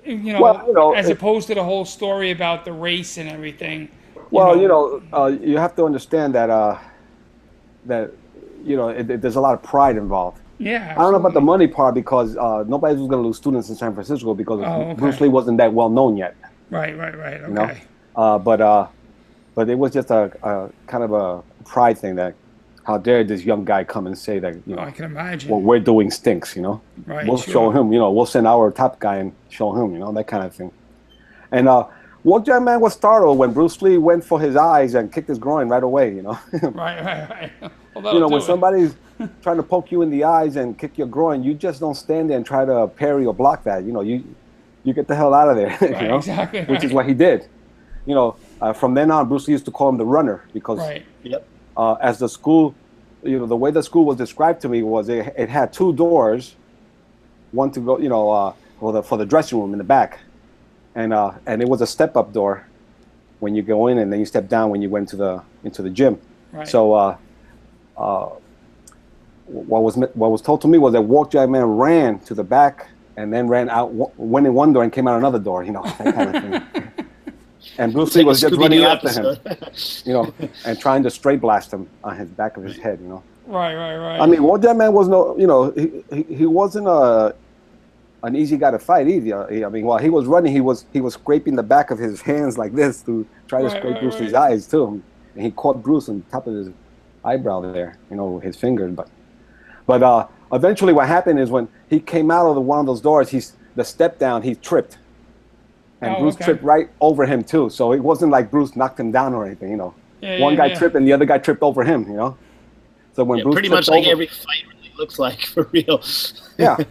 [0.04, 3.18] You know, Well, you know, as it- opposed to the whole story about the race
[3.18, 3.90] and everything.
[4.32, 6.78] Well, you know, uh, you have to understand that uh,
[7.86, 8.12] that
[8.64, 10.40] you know it, it- there's a lot of pride involved.
[10.58, 10.94] Yeah.
[10.98, 13.68] I don't know about the money part because uh, nobody was going to lose students
[13.68, 14.94] in San Francisco because Oh, okay.
[14.94, 16.34] Bruce Lee wasn't that well known yet.
[16.70, 17.42] Right, right, right.
[17.42, 17.52] Okay.
[17.52, 17.72] know?
[18.16, 18.88] Uh, but uh,
[19.54, 22.36] but it was just a, a kind of a pride thing that
[22.86, 25.50] how dare this young guy come and say that you Oh, I can imagine.
[25.50, 26.82] what we're doing stinks, you know.
[27.08, 27.28] right.
[27.28, 27.54] we'll sure.
[27.54, 30.28] show him, you know, we'll send our top guy and show him, you know, that
[30.28, 30.72] kind of thing.
[31.52, 31.88] And uh,
[32.24, 35.40] Wong Jack Man was startled when Bruce Lee went for his eyes and kicked his
[35.40, 36.38] groin right away, you know.
[36.62, 37.72] Right, right, right.
[37.96, 38.46] Well, you know, when it.
[38.46, 38.96] somebody's
[39.42, 42.30] trying to poke you in the eyes and kick your groin, you just don't stand
[42.30, 43.84] there and try to parry or block that.
[43.84, 44.24] You know, you
[44.84, 45.70] you get the hell out of there.
[45.82, 47.48] Right, you know, exactly, which is what he did.
[48.06, 50.78] You know, uh, from then on, Bruce Lee used to call him the runner because
[50.80, 51.06] Right.
[51.24, 51.48] Yep.
[51.78, 52.74] Uh, as the school,
[53.24, 55.94] you know, the way the school was described to me was it, it had two
[55.94, 56.56] doors,
[57.52, 60.20] one to go, you know, uh, for the for the dressing room in the back,
[60.96, 62.66] and uh, and it was a step up door
[63.40, 65.82] when you go in, and then you step down when you went to the into
[65.82, 66.20] the gym.
[66.52, 66.68] Right.
[66.68, 67.18] So uh,
[67.98, 68.30] uh,
[69.46, 72.44] what was what was told to me was that Wong Jack Man ran to the
[72.44, 75.64] back and then ran out, went in one door and came out another door.
[75.64, 76.84] You know, that kind of thing.
[77.78, 79.36] And Bruce Lee was just running after him,
[80.06, 80.34] you know,
[80.66, 83.00] and trying to straight blast him on his back of his head.
[83.02, 83.24] You know.
[83.48, 84.20] Right, right, right.
[84.22, 87.36] I mean, Wong Jack Man was no, you know, he, he, he wasn't a
[88.24, 89.48] an easy guy to fight either.
[89.52, 92.00] He- I mean, while he was running, he was he was scraping the back of
[92.00, 94.52] his hands like this to try to Right, scrape right, Bruce Lee's right.
[94.52, 95.02] eyes too,
[95.36, 96.70] and he caught Bruce on top of his
[97.24, 98.92] eyebrow there, you know, his fingers.
[98.96, 99.10] But
[99.86, 103.02] but uh, eventually, what happened is when he came out of the, one of those
[103.02, 104.98] doors, he's the step down, he tripped,
[106.02, 106.46] and Oh, Bruce okay.
[106.46, 107.70] tripped right over him too.
[107.70, 109.94] So it wasn't like Bruce knocked him down or anything, you know.
[110.22, 110.78] Yeah, One yeah, guy yeah.
[110.80, 112.38] tripped and the other guy tripped over him, you know.
[113.14, 115.64] So when Yeah, Bruce pretty tripped much like over- every fight really looks like for
[115.72, 116.02] real.
[116.58, 116.78] yeah.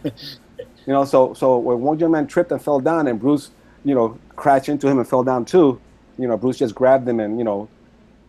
[0.87, 3.49] You know, so so when one young man tripped and fell down, and Bruce,
[3.83, 5.81] you know, crashed into him and fell down too.
[6.19, 7.67] You know, Bruce just grabbed him and you know,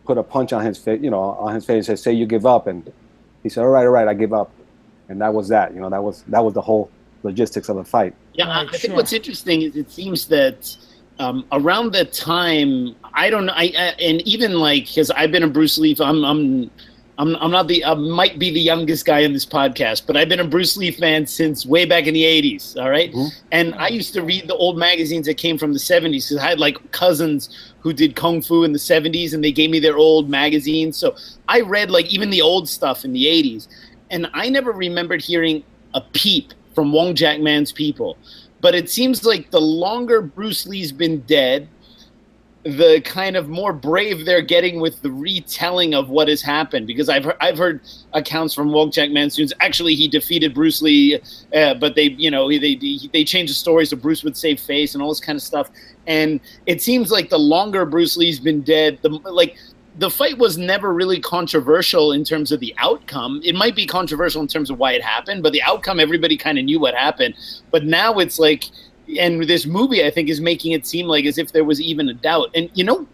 [0.05, 0.99] put a punch on his face.
[0.99, 1.87] You know, on his face.
[1.87, 2.91] And said, "Say you give up," and
[3.43, 4.49] he said, "All right, all right, I give up."
[5.07, 5.75] And that was that.
[5.75, 6.89] You know, that was that was the whole
[7.23, 8.13] logistics of a fight.
[8.33, 8.95] Yeah, I, Right, I think sure.
[8.95, 10.75] what's interesting is it seems that
[11.19, 15.43] um, around that time, I don't know, I, I and even like because I've been
[15.43, 16.71] a Bruce Lee, I'm I'm
[17.17, 20.29] I'm I'm not the I might be the youngest guy in this podcast, but I've
[20.29, 22.77] been a Bruce Lee fan since way back in the '80s.
[22.79, 23.11] All right?
[23.11, 23.29] Mhm.
[23.51, 26.47] and I used to read the old magazines that came from the '70s because I
[26.49, 27.49] had like cousins
[27.79, 30.97] who did kung fu in the '70s, and they gave me their old magazines.
[30.97, 31.15] So
[31.47, 33.67] I read like even the old stuff in the '80s,
[34.11, 35.63] and I never remembered hearing
[35.95, 38.19] a peep from Wong Jack Man's people.
[38.61, 41.67] But it seems like the longer Bruce Lee's been dead,
[42.61, 46.85] the kind of more brave they're getting with the retelling of what has happened.
[46.85, 47.81] Because I've I've heard
[48.13, 49.55] accounts from Wong Jack Man students.
[49.59, 51.19] Actually, he defeated Bruce Lee,
[51.55, 52.75] uh, but they you know they
[53.11, 55.71] they changed the story so Bruce would save face and all this kind of stuff.
[56.05, 59.57] And it seems like the longer Bruce Lee's been dead, the like
[59.97, 63.41] the fight was never really controversial in terms of the outcome.
[63.43, 66.59] It might be controversial in terms of why it happened, but the outcome, everybody kind
[66.59, 67.33] of knew what happened.
[67.71, 68.65] But now it's like,
[69.19, 72.09] and this movie, I think, is making it seem like as if there was even
[72.09, 72.49] a doubt.
[72.53, 73.07] And, you know,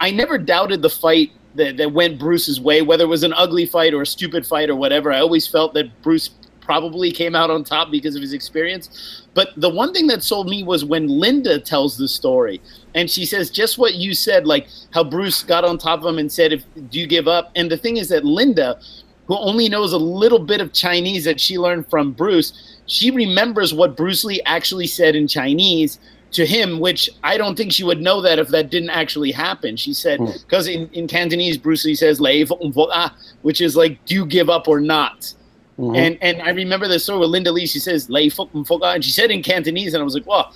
[0.00, 3.64] I never doubted the fight that, that went Bruce's way, whether it was an ugly
[3.64, 5.10] fight or a stupid fight or whatever.
[5.10, 6.30] I always felt that Bruce
[6.64, 9.26] probably came out on top because of his experience.
[9.34, 12.60] But the one thing that sold me was when Linda tells the story
[12.94, 16.18] and she says just what you said, like how Bruce got on top of him
[16.18, 18.78] and said, "If do you give up?" And the thing is that Linda,
[19.26, 23.74] who only knows a little bit of Chinese that she learned from Bruce, she remembers
[23.74, 25.98] what Bruce Lee actually said in Chinese
[26.32, 29.76] to him, which I don't think she would know that if that didn't actually happen.
[29.76, 33.76] She said because in, in Cantonese, Bruce Lee says "Lei vo- vo- ah," which is
[33.76, 35.34] like, "Do you give up or not?"
[35.78, 35.96] Mhm.
[35.96, 37.66] And and I remember the story with Linda Lee.
[37.66, 40.50] She says "lay fucking fuck," and she said in Cantonese, and I was like, "Wow!"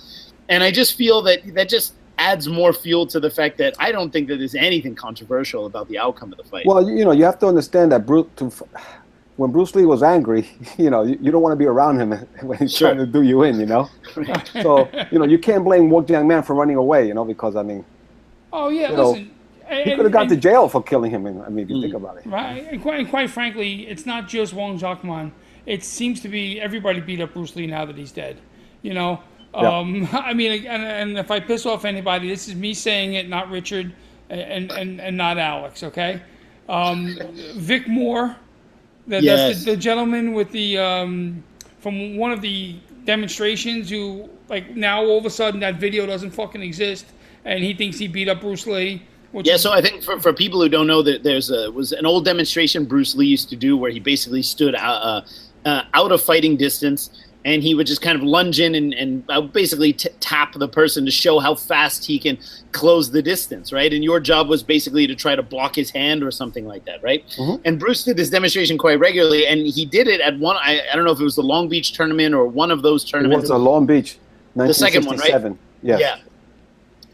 [0.47, 3.91] And I just feel that that just adds more fuel to the fact that I
[3.91, 6.65] don't think that there's anything controversial about the outcome of the fight.
[6.65, 8.27] Well, you know, you have to understand that Bruce.
[8.37, 8.51] To,
[9.35, 12.11] when Bruce Lee was angry, you know, you, you don't want to be around him
[12.41, 12.89] when he's Sure.
[12.89, 13.89] trying to do you in, you know.
[14.61, 17.55] so you know, you can't blame Wong Jack Man for running away, you know, because
[17.57, 17.83] I mean,
[18.51, 19.25] Oh yeah, You know,
[19.69, 19.89] listen.
[19.89, 21.25] he could have gone to jail for killing him.
[21.27, 22.25] I mean, if you think about it.
[22.25, 25.31] Right, and quite, and quite frankly, it's not just Wong Jack Man.
[25.65, 28.39] It seems to be everybody beat up Bruce Lee now that he's dead.
[28.81, 29.21] You know,
[29.53, 29.77] Yeah.
[29.79, 33.29] um, I mean, and, and if I piss off anybody, this is me saying it,
[33.29, 33.93] not Richard,
[34.29, 35.83] and and, and not Alex.
[35.83, 36.21] Okay,
[36.67, 37.17] um,
[37.55, 38.35] Vic Moore,
[39.07, 39.39] the, Yes.
[39.39, 41.43] that's the, the gentleman with the um,
[41.79, 46.31] from one of the demonstrations who like now all of a sudden that video doesn't
[46.31, 47.05] fucking exist,
[47.45, 49.01] and he thinks he beat up Bruce Lee.
[49.31, 51.91] Which Yeah, so I think for, for people who don't know that there's a was
[51.91, 55.21] an old demonstration Bruce Lee used to do where he basically stood out, uh,
[55.65, 57.09] uh, out of fighting distance
[57.45, 60.67] and he would just kind of lunge in and, and uh, basically t- tap the
[60.67, 62.37] person to show how fast he can
[62.73, 63.93] close the distance, right?
[63.93, 67.01] And your job was basically to try to block his hand or something like that,
[67.01, 67.23] right?
[67.63, 70.57] And Bruce did this demonstration quite regularly, and he did it at one.
[70.57, 73.05] I, I don't know if it was the Long Beach tournament or one of those
[73.05, 73.49] tournaments.
[73.49, 74.19] It was the Long Beach,
[74.73, 75.31] second one, right?
[75.31, 75.59] 1967.
[75.81, 76.17] Yeah.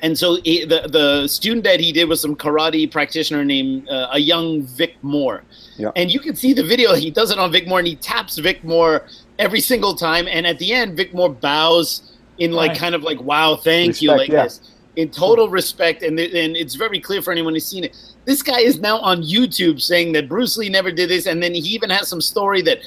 [0.06, 4.10] And so he, the the student that he did was some karate practitioner named uh,
[4.12, 5.44] a young Vic Moore.
[5.78, 5.90] Yeah.
[5.96, 6.94] And you can see the video.
[6.94, 9.08] He does it on Vic Moore, and he taps Vic Moore
[9.40, 10.28] every single time.
[10.30, 12.78] And at the end, Vic Moore bows in like Right.
[12.78, 14.44] kind of like, "Wow, thank you," like yeah.
[14.44, 14.62] this,
[14.96, 16.04] in total respect.
[16.04, 17.98] And th- and it's very clear for anyone who's seen it.
[18.26, 21.56] This guy is now on YouTube saying that Bruce Lee never did this, and then
[21.56, 22.78] he even has some story that.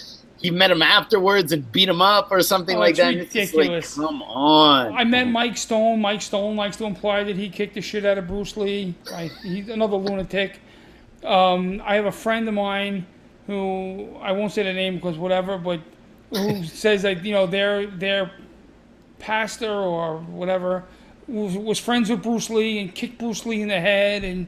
[0.40, 3.12] He met him afterwards and beat him up or something Oh, like that.
[3.30, 3.94] Just like, ridiculous.
[3.96, 4.92] come on.
[4.94, 6.00] I met Mike Stone.
[6.00, 8.94] Mike Stone likes to imply that he kicked the shit out of Bruce Lee.
[9.42, 10.60] He's another lunatic.
[11.24, 13.04] Um, I have a friend of mine
[13.48, 15.80] who I won't say the name because whatever, but
[16.30, 18.30] who says that you know their their
[19.18, 20.84] pastor or whatever
[21.26, 24.46] was, was friends with Bruce Lee and kicked Bruce Lee in the head and.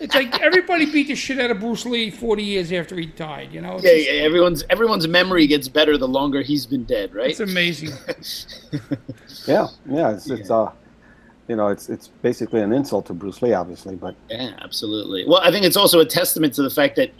[0.00, 3.52] It's like everybody beat the shit out of Bruce Lee 40 years after he died,
[3.52, 3.74] you know?
[3.76, 7.30] It's, Yeah, just- yeah, everyone's everyone's memory gets better the longer he's been dead, right?
[7.30, 7.90] it's amazing.
[9.46, 10.12] Yeah, yeah.
[10.12, 10.70] It's, it's uh,
[11.48, 15.24] you know, it's it's basically an insult to Bruce Lee, obviously, but Yeah, absolutely.
[15.26, 17.10] Well, I think it's also a testament to the fact that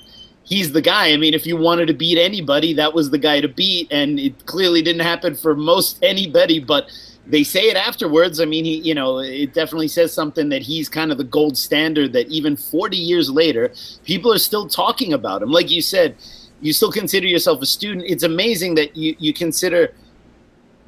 [0.44, 1.12] he's the guy.
[1.12, 4.18] I mean, if you wanted to beat anybody, that was the guy to beat, and
[4.20, 6.60] it clearly didn't happen for most anybody.
[6.60, 6.90] But
[7.30, 8.40] they say it afterwards.
[8.40, 11.56] I mean, he, you know, it definitely says something that he's kind of the gold
[11.56, 12.12] standard.
[12.12, 13.72] That even 40 years later,
[14.04, 15.50] people are still talking about him.
[15.50, 16.16] Like you said,
[16.60, 18.06] you still consider yourself a student.
[18.08, 19.94] It's amazing that you you consider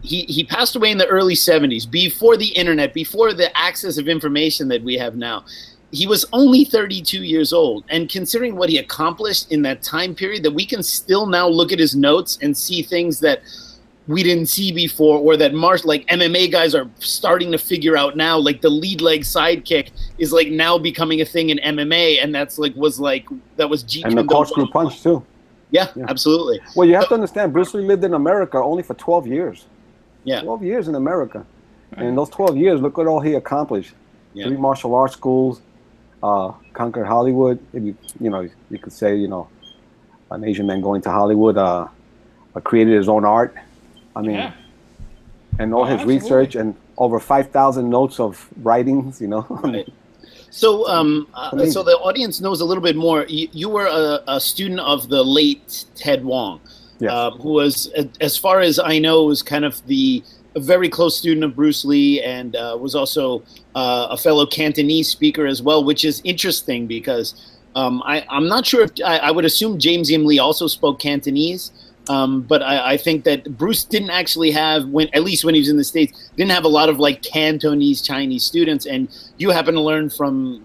[0.02, 4.08] he, he passed away in the early 70s before the internet before the access of
[4.08, 5.44] information that we have now
[5.92, 10.42] he was only 32 years old and considering what he accomplished in that time period
[10.42, 13.42] that we can still now look at his notes and see things that
[14.12, 18.16] we didn't see before or that marsh like mma guys are starting to figure out
[18.16, 22.34] now like the lead leg sidekick is like now becoming a thing in mma and
[22.34, 23.24] that's like was like
[23.56, 25.24] that was Jeet and the Kune Do corkscrew punch too.
[25.70, 26.06] yeah, Yeah.
[26.08, 29.66] absolutely Well, you have to understand, Bruce Lee lived in America only for 12 years.
[30.24, 31.44] yeah 12 years in America.
[31.96, 33.92] And in those 12 years, look at all he accomplished.
[34.32, 34.46] Yeah.
[34.46, 35.60] Three martial arts schools,
[36.22, 37.58] uh, conquered Hollywood.
[37.74, 39.48] If you, you know, you could say, you know,
[40.30, 41.88] an Asian man going to Hollywood, uh,
[42.56, 43.54] uh, created his own art.
[44.16, 44.52] I mean, Yeah.
[45.58, 46.14] and all Oh, his absolutely.
[46.20, 49.46] research and over 5,000 notes of writings, you know.
[49.64, 49.88] Right.
[50.50, 53.24] So, um, uh, so the audience knows a little bit more.
[53.26, 56.60] You, you were a, a student of the late Ted Wong,
[57.00, 57.10] Yes.
[57.10, 57.90] um, who was,
[58.20, 60.22] as far as I know, was kind of the
[60.54, 63.42] a very close student of Bruce Lee, and uh, was also
[63.74, 68.66] uh, a fellow Cantonese speaker as well, which is interesting because um, I, I'm not
[68.66, 71.72] sure if I, I would assume James Yim Lee also spoke Cantonese.
[72.08, 75.60] Um, but I, I think that Bruce didn't actually have, when at least when he
[75.60, 79.50] was in the states, didn't have a lot of like Cantonese Chinese students, and you
[79.50, 80.64] happen to learn from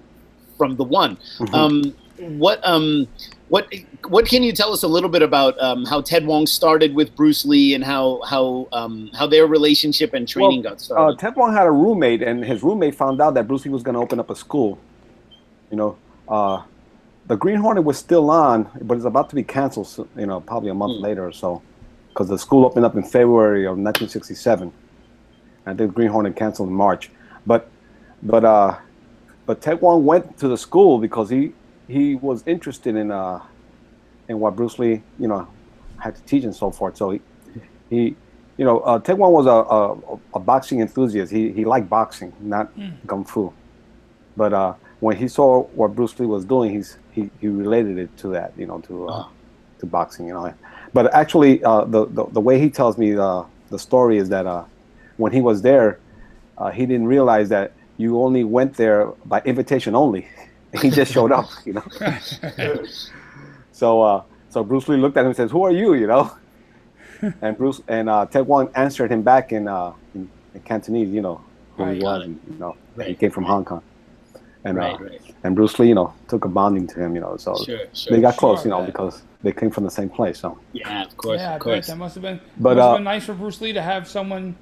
[0.57, 1.17] from the one.
[1.37, 1.53] Mhm.
[1.53, 1.93] Um,
[2.39, 3.07] what um,
[3.49, 3.71] what
[4.07, 7.15] what can you tell us a little bit about um, how Ted Wong started with
[7.15, 11.19] Bruce Lee and how how um, how their relationship and training got Uh, started?
[11.19, 13.93] Ted Wong had a roommate, and his roommate found out that Bruce Lee was going
[13.93, 14.79] to open up a school.
[15.69, 16.63] You know, uh,
[17.27, 20.07] the Green Hornet was still on, but it's about to be canceled.
[20.15, 21.03] You know, probably a month Hmm.
[21.03, 21.61] later or so,
[22.09, 24.71] because the school opened up in February of 1967,
[25.65, 27.11] and the Green Hornet canceled in March.
[27.45, 27.69] But,
[28.23, 28.77] but, uh,
[29.45, 31.53] but Ted Wong went to the school because he
[31.87, 33.41] he was interested in uh,
[34.27, 35.47] in what Bruce Lee, you know,
[35.97, 36.97] had to teach and so forth.
[36.97, 37.21] So he
[37.89, 38.15] he
[38.57, 41.31] you know, uh, Ted Wong was a, a, a boxing enthusiast.
[41.31, 42.71] He, he liked boxing, not
[43.05, 43.53] kung fu.
[44.35, 48.15] But uh, when he saw what Bruce Lee was doing, he's, he, he related it
[48.21, 49.29] to that, you know, to, uh, Ah.
[49.79, 50.53] to boxing, you know.
[50.93, 53.43] But actually, uh, the, the, the way he tells me uh,
[53.73, 54.63] the story is that uh,
[55.17, 55.99] when he was there,
[56.57, 60.27] uh, he didn't realize that you only went there by invitation only.
[60.81, 61.83] he just showed up, you know.
[63.71, 66.07] so uh, so so Bruce Lee looked at him and says, "Who are you?" You
[66.07, 66.31] know.
[67.41, 71.09] and Bruce and uh, Ted Wong answered him back in, uh, in, in Cantonese.
[71.09, 71.41] You know
[71.75, 71.97] who Right.
[71.97, 72.23] he was.
[72.25, 73.81] And, you know, he came from Hong Kong.
[74.67, 75.21] And Right, uh, right.
[75.43, 77.15] and Bruce Lee, you know, took a bonding to him.
[77.15, 78.15] You know, so Sure, sure.
[78.15, 78.63] they got Sure, close.
[78.65, 78.85] You know, right.
[78.85, 80.39] because they came from the same place.
[80.39, 81.87] So yeah, of course, yeah, of course.
[81.87, 82.39] that must have been.
[82.57, 84.55] But, it must have uh, been nice for Bruce Lee to have someone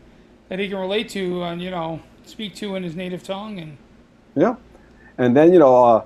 [0.50, 3.78] that he can relate to and you know speak to in his native tongue and
[4.36, 4.56] yeah.
[5.18, 6.04] And then you know, uh,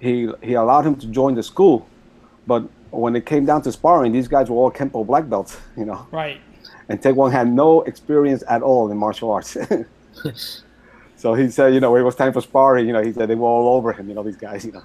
[0.00, 1.86] he he allowed him to join the school,
[2.46, 5.56] but when it came down to sparring, these guys were all Kempo black belts.
[5.76, 6.06] You know.
[6.10, 6.40] right.
[6.88, 9.56] and Ted Wong had no experience at all in martial arts.
[11.20, 13.28] so he said, you know, when it was time for sparring, you know, he said
[13.28, 14.82] they were all over him, you know, these guys, you know,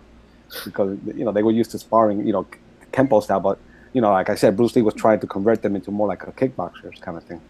[0.66, 2.46] because you know they were used to sparring, you know,
[2.92, 3.40] kempo style.
[3.40, 3.58] But
[3.94, 6.24] you know, like I said, Bruce Lee was trying to convert them into more like
[6.24, 7.42] a kickboxers kind of thing.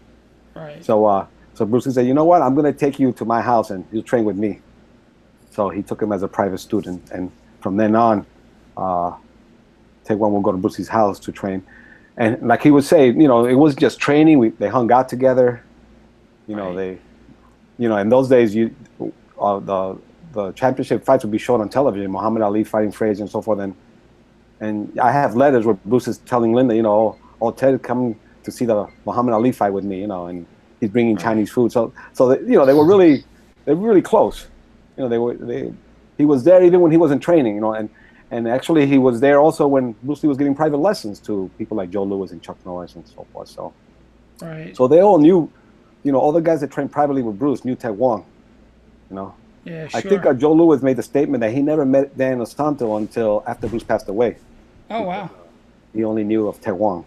[0.54, 0.84] Right.
[0.84, 3.24] So, uh, so Bruce Lee said, you know what, I'm going to take you to
[3.24, 4.60] my house and you train with me.
[5.50, 8.24] So he took him as a private student, and from then on,
[8.76, 9.16] uh,
[10.04, 11.64] Ted Wong would go to Bruce Lee's house to train.
[12.16, 14.38] And like he would say, you know, it wasn't just training.
[14.38, 15.62] We, they hung out together.
[16.46, 16.76] You know, Right.
[16.76, 16.98] they,
[17.78, 18.74] you know, in those days, you,
[19.40, 19.98] uh, the
[20.32, 22.10] the championship fights would be shown on television.
[22.10, 23.58] Muhammad Ali fighting Frazier and so forth.
[23.58, 23.74] And
[24.60, 28.50] and I have letters where Bruce is telling Linda, you know, oh Ted, come to
[28.50, 30.46] see the Muhammad Ali fight with me, you know, and
[30.80, 31.72] he's bringing Chinese food.
[31.72, 33.24] So so you know they were really
[33.64, 34.46] they were really close.
[34.96, 35.72] You know, they were they.
[36.18, 37.54] He was there even when he wasn't training.
[37.56, 37.90] You know, and
[38.30, 41.76] and actually he was there also when Bruce Lee was giving private lessons to people
[41.76, 43.48] like Joe Lewis and Chuck Norris and so forth.
[43.48, 43.72] So
[44.42, 44.76] Right.
[44.76, 45.50] so they all knew,
[46.06, 48.24] you know, all the guys that trained privately with Bruce knew Ted Wong.
[49.10, 49.34] You know,
[49.64, 49.88] yeah.
[49.88, 49.98] Sure.
[49.98, 53.42] I think uh, Joe Lewis made the statement that he never met Dan Inosanto until
[53.46, 54.36] after Bruce passed away.
[54.90, 55.28] oh wow.
[55.92, 57.04] He only knew of Ted Wong.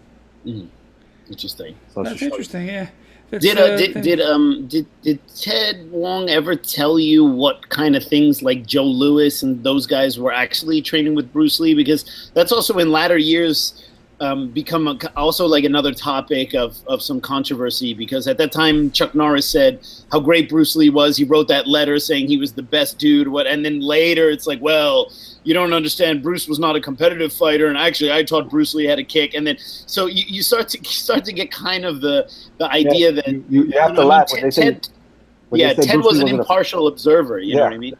[1.30, 1.76] Interesting.
[1.94, 2.66] So That's she- interesting.
[2.66, 2.88] Yeah.
[3.30, 7.68] That's, Did uh, uh, did did um did did Ted Wong ever tell you what
[7.68, 11.72] kind of things like Joe Lewis and those guys were actually training with Bruce Lee?
[11.74, 13.88] Because that's also in latter years
[14.20, 17.94] um, become a, also like another topic of of some controversy.
[17.94, 19.80] Because at that time Chuck Norris said
[20.12, 21.16] how great Bruce Lee was.
[21.16, 23.28] He wrote that letter saying he was the best dude.
[23.28, 25.10] What and then later it's like, well,
[25.44, 26.22] you don't understand.
[26.22, 29.34] Bruce was not a competitive fighter, and actually I taught Bruce Lee how to kick.
[29.34, 32.70] And then so you, you start to you start to get kind of the the
[32.70, 34.62] idea that you, you, you have to laugh Ted, when they say.
[34.62, 34.88] Ted-
[35.48, 37.38] when yeah, they Ted Bruce was Lee an wasn't a- impartial observer.
[37.40, 37.94] You know what I mean?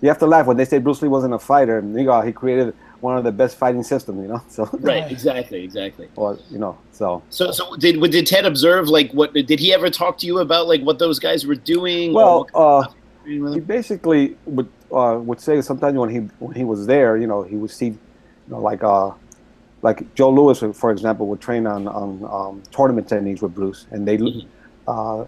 [0.00, 1.78] You have to laugh when they say Bruce Lee wasn't a fighter.
[1.78, 2.74] And you know, he created
[3.04, 4.18] one of the best fighting systems.
[4.24, 5.02] You know, so Right.
[5.02, 5.12] Right.
[5.16, 5.60] Exactly.
[5.68, 6.06] Exactly.
[6.16, 7.06] or you know, so
[7.38, 9.28] So, so did did Ted observe like what?
[9.50, 12.06] Did he ever talk to you about like what those guys were doing?
[12.18, 12.36] well.
[12.40, 12.96] what uh of stuff
[13.26, 14.22] you were doing he basically
[14.56, 14.68] would
[15.00, 17.90] uh, would say sometimes when he when he was there, you know, he would see,
[18.44, 19.10] you know, like uh,
[19.88, 24.00] like Joe Lewis, for example, would train on on um, tournament techniques with Bruce, and
[24.08, 24.46] they, Mhm.
[24.92, 25.20] uh,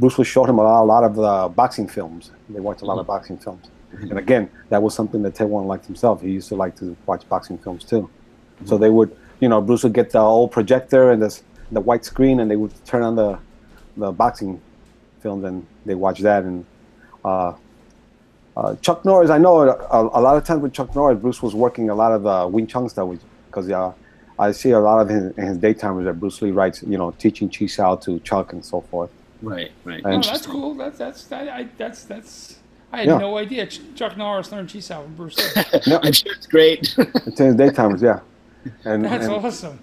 [0.00, 2.22] Bruce would show him a lot, a lot of the boxing films.
[2.54, 3.64] They watched a lot of boxing films,
[4.02, 6.22] and again, that was something that Ted Wong liked himself.
[6.22, 8.08] He used to like to watch boxing films too.
[8.64, 11.42] So they would, you know, Bruce would get the old projector and this
[11.72, 13.38] the white screen, and they would turn on the
[13.96, 14.60] the boxing
[15.20, 16.64] films, and they watch that and.
[17.24, 17.54] Uh,
[18.56, 21.54] uh, Chuck Norris, I know a, a lot of times with Chuck Norris, Bruce was
[21.54, 23.14] working a lot of the Wing Chun stuff
[23.48, 23.92] because uh,
[24.38, 27.10] I see a lot of his, in his daytimers that Bruce Lee writes, you know,
[27.12, 29.10] teaching Chi Sao to Chuck and so forth.
[29.42, 29.72] Right.
[29.84, 30.02] Right.
[30.04, 30.74] Oh, that's cool.
[30.74, 32.58] That's that's that, I, that's that's.
[32.96, 33.18] I had Yeah.
[33.18, 35.62] no idea Chuck Norris learned Chi Sao from Bruce Lee.
[35.86, 36.94] No, I'm sure it's great.
[37.26, 38.20] it's in his daytimers, yeah.
[38.84, 39.78] And, That's and, awesome.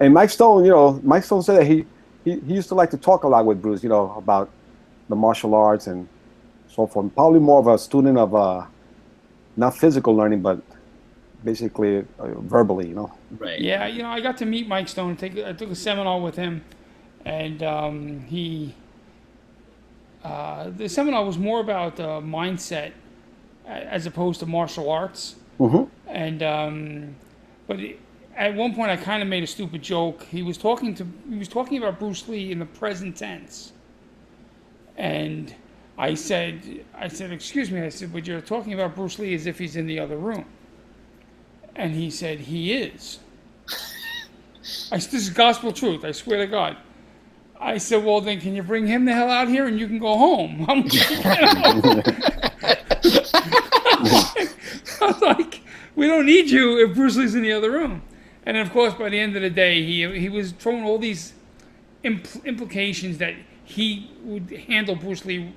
[0.00, 1.86] and Mike Stone, you know, Mike Stone said that he,
[2.24, 4.50] he, he used to like to talk a lot with Bruce, you know, about
[5.08, 6.08] the martial arts and
[6.68, 7.14] so forth.
[7.14, 8.66] Probably more of a student of uh,
[9.56, 10.60] not physical learning, but
[11.44, 13.12] basically uh, verbally, you know.
[13.38, 13.60] right.
[13.60, 15.16] Yeah, you know, I got to meet Mike Stone.
[15.16, 16.64] Take I took a seminar with him,
[17.24, 18.74] and um, he.
[20.24, 22.92] Uh, the seminar was more about uh, mindset
[23.66, 25.36] as opposed to martial arts.
[25.60, 25.88] Mhm.
[26.08, 27.16] And um,
[27.66, 28.00] but it,
[28.36, 30.24] at one point, I kind of made a stupid joke.
[30.24, 33.72] He was talking to he was talking about Bruce Lee in the present tense,
[34.96, 35.54] and
[35.98, 39.46] I said I said excuse me I said but you're talking about Bruce Lee as
[39.46, 40.46] if he's in the other room,
[41.76, 43.20] and he said he is.
[44.90, 46.04] I, this is gospel truth.
[46.04, 46.76] I swear to God.
[47.60, 49.98] I said, well, then can you bring him the hell out here and you can
[49.98, 50.66] go home?
[50.68, 50.84] I'm,
[55.00, 55.60] I was like,
[55.94, 58.02] we don't need you if Bruce Lee's in the other room.
[58.46, 61.32] And of course, by the end of the day, he he was throwing all these
[62.04, 63.34] impl- implications that
[63.64, 65.54] he would handle Bruce Lee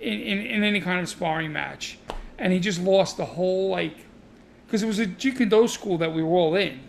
[0.00, 1.98] in, in, in any kind of sparring match,
[2.38, 3.96] and he just lost the whole like,
[4.66, 6.80] because it was a Jeet Kune Do school that we were all in.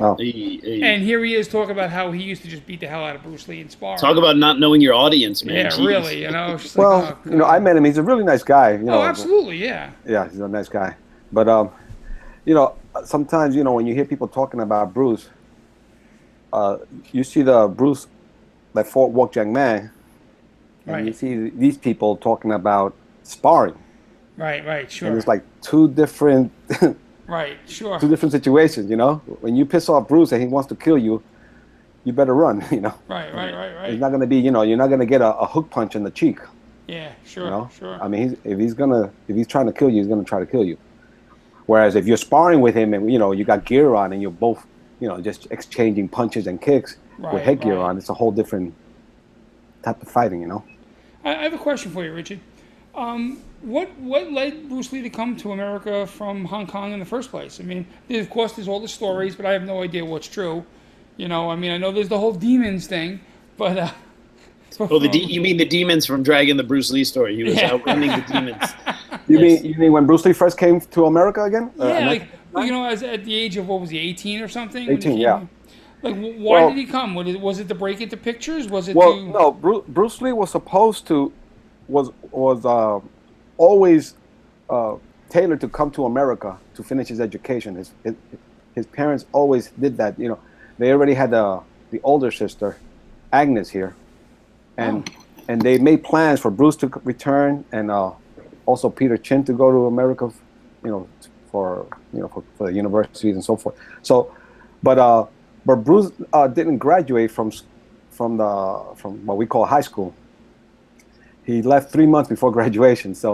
[0.00, 0.14] Oh.
[0.16, 0.82] Hey, hey.
[0.82, 3.16] And here he is talking about how he used to just beat the hell out
[3.16, 3.98] of Bruce Lee in sparring.
[3.98, 5.56] Talk about not knowing your audience, man.
[5.56, 5.86] yeah, Jeez.
[5.86, 6.54] really, you know.
[6.54, 7.84] it's just like, Well, oh, you know, I met him.
[7.84, 8.72] He's a really nice guy.
[8.72, 9.90] You know, oh, absolutely, yeah.
[10.06, 10.94] yeah, he's a nice guy.
[11.32, 11.70] But um,
[12.44, 15.28] you know, sometimes you know when you hear people talking about Bruce,
[16.52, 16.78] uh,
[17.12, 18.06] you see the Bruce
[18.74, 19.90] that fought Wong Jack Man,
[20.86, 22.94] and you see these people talking about
[23.24, 23.76] sparring,
[24.36, 25.18] Right, right, and sure.
[25.18, 26.52] it's like two different
[27.28, 28.00] right, sure.
[28.00, 28.90] two different situations.
[28.90, 31.22] You know, when you piss off Bruce and he wants to kill you,
[32.04, 32.64] you better run.
[32.72, 33.98] You know, Right, right, right, it's right.
[34.00, 36.10] not gonna be you know you're not gonna get a, a hook punch in the
[36.10, 36.38] cheek.
[36.86, 38.02] Yeah, sure, You know, sure.
[38.02, 40.40] I mean, he's, if he's gonna if he's trying to kill you, he's gonna try
[40.40, 40.78] to kill you.
[41.66, 44.30] Whereas if you're sparring with him and you know you got gear on and you're
[44.30, 44.66] both
[45.00, 47.82] you know just exchanging punches and kicks Right, with headgear right.
[47.90, 48.72] on, it's a whole different
[49.82, 50.40] type of fighting.
[50.40, 50.64] You know.
[51.24, 52.40] I, I have a question for you, Richard.
[52.94, 57.04] Um, what what led Bruce Lee to come to America from Hong Kong in the
[57.06, 57.60] first place?
[57.60, 60.64] I mean, of course, there's all the stories, but I have no idea what's true.
[61.16, 63.20] You know, I mean, I know there's the whole demons thing,
[63.56, 63.90] but uh,
[64.80, 67.34] Oh, the de- you mean the demons from Dragon, the Bruce Lee story?
[67.34, 67.72] He was Yeah.
[67.72, 68.62] outrunning the demons.
[69.26, 69.62] You Yes.
[69.62, 71.70] mean you mean when Bruce Lee first came to America again?
[71.78, 73.98] Uh, yeah, and like well, you know, as at the age of what was he,
[73.98, 74.88] 18 or something?
[74.88, 75.40] 18, came yeah.
[76.02, 77.14] Like, why Well- did he come?
[77.14, 78.68] Was it, was it to break into pictures?
[78.68, 79.22] Was it Well, to?
[79.28, 81.32] no, Bruce, Bruce Lee was supposed to
[81.88, 83.00] was was uh,
[83.58, 84.14] always
[84.70, 84.96] uh,
[85.28, 87.74] tailored to come to America to finish his education.
[87.76, 88.14] His, his
[88.74, 90.18] his parents always did that.
[90.18, 90.38] You know,
[90.78, 92.78] they already had the the older sister,
[93.32, 93.94] Agnes here,
[94.76, 95.10] and
[95.48, 98.12] and they made plans for Bruce to return and uh,
[98.66, 100.30] also Peter Chin to go to America.
[100.84, 101.08] You know,
[101.50, 103.76] for you know for, for the universities and so forth.
[104.02, 104.34] So,
[104.82, 105.26] but uh,
[105.66, 107.52] but Bruce uh, didn't graduate from
[108.10, 110.14] from the from what we call high school.
[111.48, 113.30] He left three months before graduation, so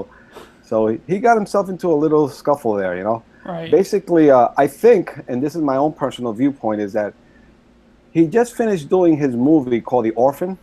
[0.63, 3.19] so he got himself into a little scuffle there, you know.
[3.45, 3.71] right.
[3.71, 7.13] Basically, uh, I think, and this is my own personal viewpoint, is that
[8.13, 10.59] he just finished doing his movie called The Orphan,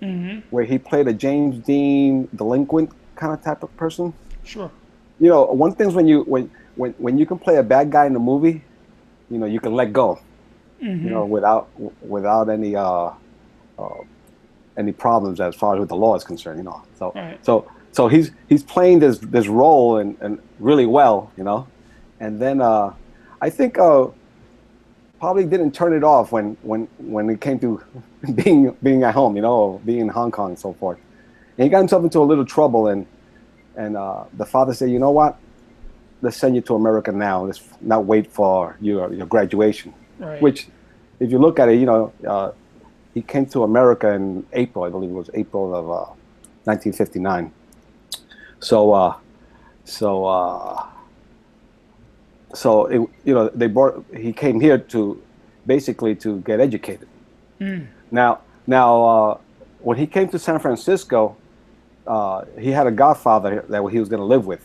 [0.00, 4.14] hmm where he played a James Dean delinquent kind of type of person.
[4.44, 4.70] Sure.
[5.18, 8.06] You know, one thing's when you when when when you can play a bad guy
[8.06, 8.62] in a movie,
[9.30, 10.18] you know, you can let go.
[10.80, 11.68] hmm you know, without
[12.00, 13.10] without any uh,
[13.78, 14.00] uh,
[14.76, 16.82] any problems as far as with the law is concerned, you know.
[16.98, 17.38] So Right.
[17.44, 21.66] so so he's he's playing this this role and, and really well, you know,
[22.20, 22.92] and then uh,
[23.40, 24.06] I think uh,
[25.20, 27.82] probably didn't turn it off when when when it came to
[28.34, 30.98] being being at home, you know, being in Hong Kong and so forth.
[31.58, 33.06] And he got himself into a little trouble, and
[33.76, 35.38] and uh, the father said, you know what,
[36.22, 37.44] let's send you to America now.
[37.44, 40.40] Let's not wait for your your graduation Right.
[40.40, 40.68] which
[41.18, 42.52] if you look at it, you know, uh,
[43.14, 46.12] he came to America in April, I believe it was April of uh,
[46.64, 47.52] 1959.
[48.60, 49.16] So, uh,
[49.84, 50.86] so, uh,
[52.54, 54.04] so it, you know, they brought.
[54.16, 55.20] He came here to
[55.66, 57.08] basically to get educated.
[57.60, 57.86] Mm.
[58.10, 59.38] Now, now, uh,
[59.80, 61.36] when he came to San Francisco,
[62.06, 64.64] uh, he had a godfather that he was going to live with,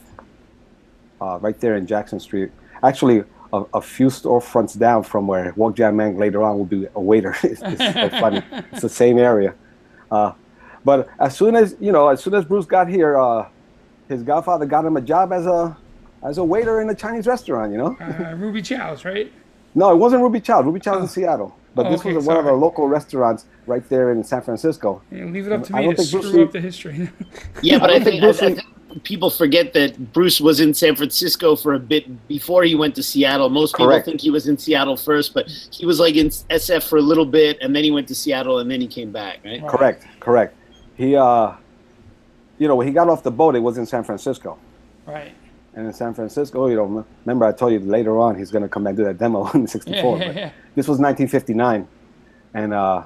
[1.22, 2.52] uh, right there in Jackson Street.
[2.84, 3.24] Actually,
[3.54, 7.02] a, a few storefronts down from where Wong Jack Man later on will be a
[7.02, 7.36] waiter.
[7.44, 8.42] it's, it's funny.
[8.72, 9.54] It's the same area.
[10.12, 10.34] Uh,
[10.86, 13.48] but as soon as you know, as soon as Bruce got here, uh,
[14.08, 15.76] his godfather got him a job as a
[16.24, 17.72] as a waiter in a Chinese restaurant.
[17.72, 17.98] You know.
[18.00, 19.32] Uh, Ruby Chow's, right?
[19.76, 20.66] No, it wasn't Ruby Chow's.
[20.66, 21.56] Ruby Chow's in Seattle.
[21.76, 25.04] But Oh, this okay, was one of our local restaurants right there in San Francisco.
[25.12, 26.62] Yeah, leave it up to I me don't to think Bruce screw Lee- up the
[26.62, 27.10] history.
[27.62, 28.68] Yeah, but I I think, think I, Bruce I Lee- think
[29.04, 33.04] people forget that Bruce was in San Francisco for a bit before he went to
[33.04, 33.50] Seattle.
[33.50, 36.98] Most people think he was in Seattle first, but he was like in SF for
[36.98, 39.40] a little bit, and then he went to Seattle, and then he came back.
[39.44, 39.62] Right?
[39.62, 39.70] Right.
[39.70, 40.56] Correct, correct.
[40.96, 41.54] He, uh,
[42.58, 44.58] you know, when he got off the boat, it was in San Francisco.
[45.06, 45.34] right.
[45.74, 48.68] And in San Francisco, you know, remember I told you later on he's going to
[48.68, 50.18] come back and do that demo in '64.
[50.18, 50.52] yeah, but yeah.
[50.74, 51.88] This was 1959,
[52.56, 53.04] and uh,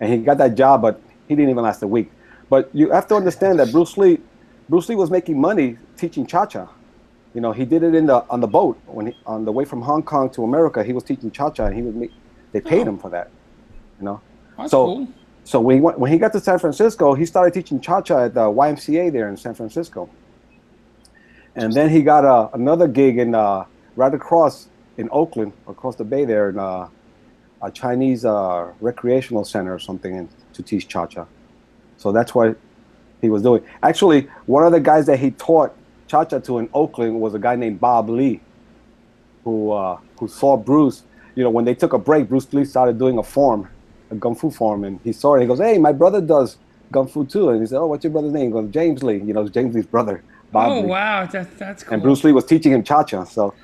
[0.00, 2.10] and he got that job, but he didn't even last a week.
[2.50, 4.18] But you have to understand that Bruce Lee,
[4.68, 6.68] Bruce Lee was making money teaching cha-cha.
[7.34, 9.64] You know, he did it in the on the boat when he, on the way
[9.64, 10.82] from Hong Kong to America.
[10.84, 12.12] He was teaching cha-cha, and he would make.
[12.52, 12.90] They paid Oh.
[12.90, 13.30] him for that.
[13.98, 14.20] You know.
[14.56, 15.08] That's So- cool.
[15.46, 18.32] So when he, went, when he got to San Francisco, he started teaching cha-cha at
[18.34, 20.08] the YMCA there in San Francisco.
[21.54, 26.04] And then he got uh, another gig in uh, right across in Oakland, across the
[26.04, 26.88] bay there, in uh,
[27.60, 31.26] a Chinese uh, recreational center or something, and to teach cha-cha.
[31.98, 32.56] So that's what
[33.24, 33.64] he was doing.
[33.82, 35.74] Actually, one of the guys that he taught
[36.06, 38.40] cha-cha to in Oakland was a guy named Bob Lee,
[39.42, 41.02] who uh, who saw Bruce.
[41.34, 43.68] You know, when they took a break, Bruce Lee started doing a form,
[44.10, 45.40] a gung fu form, and he saw it.
[45.40, 46.58] He goes, "Hey, my brother does
[46.92, 49.18] gung fu too." And he said, "Oh, what's your brother's name?" He goes, "James Lee."
[49.18, 50.22] You know, James Lee's brother,
[50.52, 50.86] Bob oh Lee.
[50.86, 51.94] wow, that, that's cool.
[51.94, 53.24] And Bruce Lee was teaching him cha-cha.
[53.24, 53.54] So,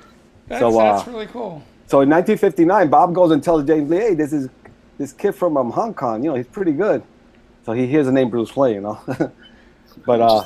[0.47, 1.63] that's, so, uh, that's really cool.
[1.87, 4.49] so in 1959, Bob goes and tells James Lee, "Hey, this is
[4.97, 6.23] this kid from um, Hong Kong.
[6.23, 7.03] You know, he's pretty good."
[7.65, 8.73] So he hears the name Bruce Lee.
[8.73, 8.99] You know,
[10.05, 10.45] but uh,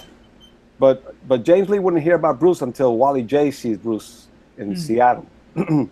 [0.79, 4.27] but but James Lee wouldn't hear about Bruce until Wally Jay sees Bruce
[4.57, 5.25] in Seattle.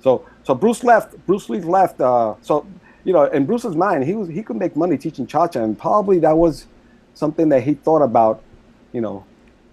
[0.00, 1.16] so so Bruce left.
[1.26, 2.00] Bruce Lee left.
[2.00, 2.66] Uh, so
[3.04, 5.78] you know, in Bruce's mind, he was he could make money teaching cha cha, and
[5.78, 6.66] probably that was
[7.14, 8.42] something that he thought about,
[8.92, 9.24] you know,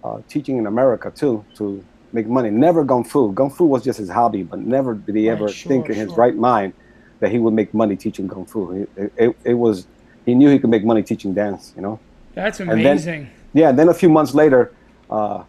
[0.04, 2.52] uh, teaching in America too to make money.
[2.52, 3.34] Never gung fu.
[3.34, 5.96] Gung fu was just his hobby, but never did he Right, ever sure, think in
[5.96, 6.74] his right mind
[7.22, 8.88] that he would make money teaching kung fu.
[8.96, 9.88] It, it, it was
[10.26, 11.74] he knew he could make money teaching dance.
[11.76, 12.00] You know.
[12.36, 13.30] That's then- amazing.
[13.56, 14.74] Yeah, and then a few months later,
[15.12, 15.44] uh,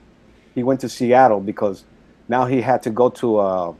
[0.54, 1.84] he went to Seattle because
[2.28, 3.74] now he had to go to a,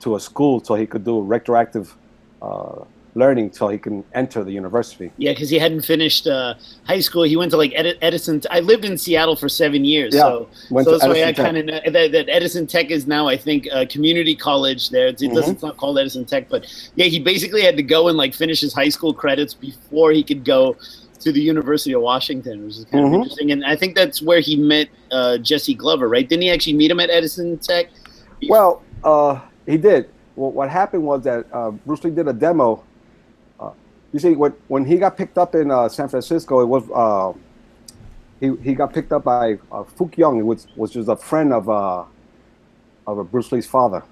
[0.00, 1.96] to a school so he could do retroactive
[2.42, 5.10] uh, learning so he can enter the university.
[5.16, 6.54] Yeah, because he hadn't finished uh,
[6.86, 7.22] high school.
[7.22, 8.42] He went to like Edi- Edison.
[8.50, 11.32] I lived in Seattle for seven years, Yeah, so, went so to that's why I
[11.32, 15.06] kind of know that, that Edison Tech is now, I think, a community college there.
[15.08, 15.52] It's, it doesn't Mm-hmm.
[15.52, 16.66] it's not called Edison Tech, but
[16.96, 20.22] yeah, he basically had to go and like finish his high school credits before he
[20.22, 20.76] could go
[21.20, 23.14] to the University of Washington, which is kind of Mhm.
[23.16, 23.52] interesting.
[23.52, 26.26] And I think that's where he met uh, Jesse Glover, right?
[26.28, 27.86] Didn't he actually meet him at Edison Tech?
[28.48, 30.08] Well, uh, he did.
[30.36, 32.82] Well, what happened was that uh, Bruce Lee did a demo.
[33.58, 33.70] Uh,
[34.12, 37.32] you see, when when he got picked up in uh, San Francisco, it was uh,
[38.40, 41.68] he he got picked up by uh, Fook Young, which which was a friend of
[41.68, 42.04] uh,
[43.06, 44.02] of uh, Bruce Lee's father,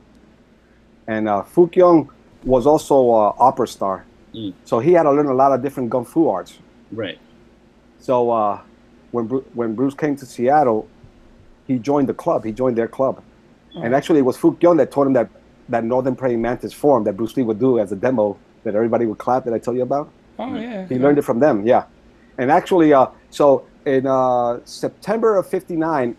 [1.06, 2.10] and uh, Fook Young
[2.44, 2.96] was also
[3.28, 4.04] an opera star,
[4.34, 4.52] Mm.
[4.64, 6.58] so he had to learn a lot of different kung fu arts.
[6.92, 7.18] Right.
[7.98, 8.60] So uh,
[9.10, 10.88] when Bru- when Bruce came to Seattle,
[11.66, 12.44] he joined the club.
[12.44, 13.22] He joined their club,
[13.74, 15.28] and actually it was Fook Young that taught him that
[15.68, 19.06] that Northern Praying Mantis form that Bruce Lee would do as a demo that everybody
[19.06, 20.10] would clap that I tell you about.
[20.38, 20.86] Oh yeah.
[20.88, 21.84] He learned it from them, yeah.
[22.38, 26.16] And actually, uh, so in uh, September of '59,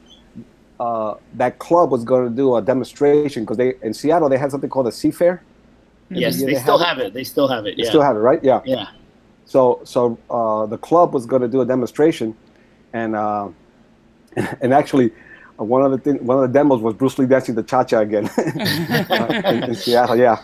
[0.79, 4.51] uh, that club was going to do a demonstration because they in Seattle they had
[4.51, 5.41] something called a Sea Fair.
[6.09, 7.13] Yes, Yeah, they, they still have have it.
[7.13, 7.77] They still have it.
[7.77, 8.43] They still have it, right?
[8.43, 8.61] Yeah.
[8.65, 8.87] yeah.
[9.49, 12.37] So so uh, the club was going to do a demonstration,
[12.93, 13.49] and uh,
[14.61, 15.11] and actually.
[15.59, 17.83] uh, One of the thing, one of the demos was Bruce Lee dancing the cha
[17.85, 18.27] cha again
[19.11, 20.37] uh, in, in Seattle, yeah.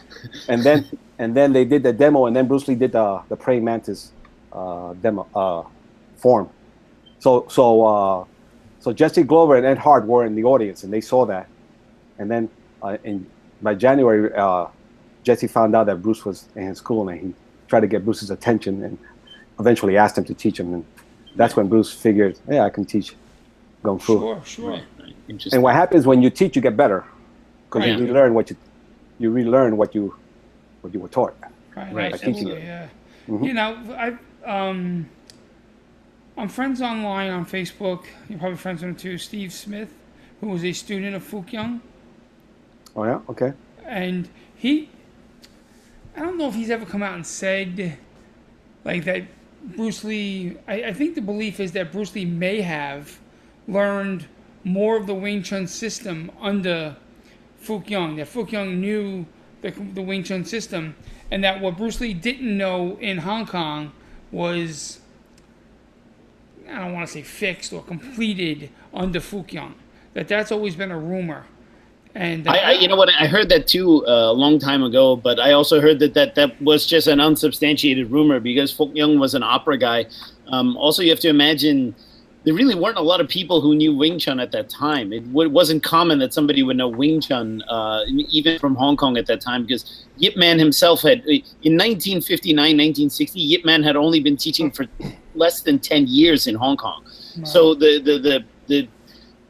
[0.50, 0.80] And then
[1.20, 4.14] and then they did the demo, and then Bruce Lee did the the praying mantis
[4.54, 5.28] uh, demo
[6.18, 6.50] form.
[7.20, 8.28] So so
[8.80, 11.50] so Jesse Glover and Ed Hart were in the audience, and they saw that.
[12.20, 12.52] And then
[12.82, 13.32] uh, in
[13.62, 14.68] by January, uh,
[15.24, 17.36] Jesse found out that Bruce was in his school, and he
[17.76, 18.98] tried to get Bruce's attention, and
[19.60, 20.74] eventually asked him to teach him.
[20.74, 20.86] And
[21.36, 23.16] that's when Bruce figured, yeah, I can teach
[23.84, 24.18] kung fu.
[24.20, 24.70] Sure, sure.
[24.72, 24.84] Right.
[25.00, 25.16] right.
[25.28, 25.58] Interesting.
[25.58, 27.04] And what happens when you teach, you get better,
[27.66, 27.98] because Right.
[28.00, 28.56] you relearn what you
[29.20, 30.14] you relearn what you
[30.82, 31.36] what you were taught.
[31.76, 32.14] Right, Right.
[32.14, 32.88] absolutely, yeah.
[33.28, 33.70] You know,
[34.06, 34.08] I
[34.56, 35.10] um,
[36.38, 38.02] I'm friends online on Facebook.
[38.30, 39.18] You're probably friends with him too.
[39.18, 39.92] Steve Smith,
[40.40, 41.82] who was a student of Fook Young,
[42.96, 43.52] Oh yeah, okay.
[43.86, 44.90] and he,
[46.16, 47.98] I don't know if he's ever come out and said,
[48.84, 49.24] like that.
[49.76, 50.58] Bruce Lee.
[50.68, 53.20] I, I think the belief is that Bruce Lee may have
[53.68, 54.28] learned
[54.64, 56.96] more of the Wing Chun system under
[57.64, 58.18] Fook Young.
[58.18, 59.26] That Fook Young knew
[59.62, 60.96] the, the Wing Chun system,
[61.32, 63.92] and that what Bruce Lee didn't know in Hong Kong
[64.32, 65.00] was,
[66.70, 69.76] I don't want to say fixed or completed under Fook Young.
[70.14, 71.46] That that's always been a rumor.
[72.16, 73.10] And uh, I, I, you know what?
[73.10, 76.36] I heard that too uh, a long time ago, but I also heard that that,
[76.36, 80.06] that was just an unsubstantiated rumor because Fook Young was an opera guy.
[80.48, 81.94] Um, also, you have to imagine
[82.46, 85.12] there really weren't a lot of people who knew Wing Chun at that time.
[85.12, 89.18] It w- wasn't common that somebody would know Wing Chun, uh, even from Hong Kong
[89.18, 94.20] at that time, because Yip Man himself had, in 1959, 1960, Yip Man had only
[94.20, 94.86] been teaching for
[95.34, 97.04] less than 10 years in Hong Kong.
[97.44, 98.88] So the, the, the, the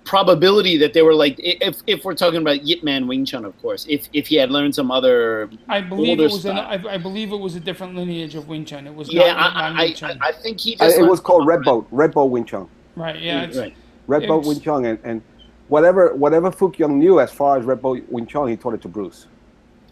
[0.06, 3.60] probability that they were like if if we're talking about Yip Man Wing Chun, of
[3.62, 6.58] course, if if he had learned some other I believe older it was an.
[6.58, 8.88] I, I believe it was a different lineage of Wing Chun.
[8.88, 10.20] It was yeah, not, I, not I, Wing Chun.
[10.22, 12.70] I, I think he Uh, just it was called Red Boat, Red Boat Wing Chun.
[12.96, 13.20] right?
[13.20, 13.44] Yeah.
[13.44, 13.76] It's, right.
[14.08, 15.22] Red Boat Wing Chun, and, and
[15.68, 18.82] whatever whatever Fook Young knew as far as Red Boat Wing Chun, he taught it
[18.84, 19.26] to Bruce.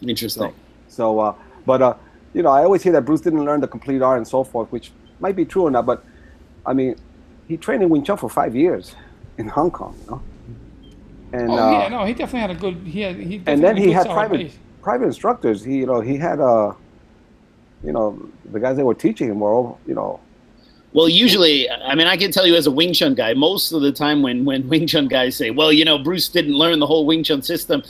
[0.00, 0.54] Interesting.
[0.88, 1.34] So, uh,
[1.66, 1.94] but uh,
[2.32, 4.70] you know, I always hear that Bruce didn't learn the complete art and so forth,
[4.70, 5.86] which might be true or not.
[5.86, 6.04] But
[6.64, 6.94] I mean,
[7.48, 8.94] he trained in Wing Chun for five years
[9.38, 10.22] in Hong Kong, you know.
[11.32, 12.76] And oh uh, yeah, no, he definitely had a good.
[12.86, 13.16] He had.
[13.16, 14.58] He and then he had private base.
[14.82, 15.64] private instructors.
[15.64, 16.74] He, you know, he had uh,
[17.84, 18.18] you know,
[18.50, 20.18] the guys that were teaching him were all, you know,
[20.94, 23.82] Well, usually, I mean, I can tell you as a Wing Chun guy, most of
[23.82, 26.86] the time when when Wing Chun guys say, "Well, you know, Bruce didn't learn the
[26.86, 27.82] whole Wing Chun system,"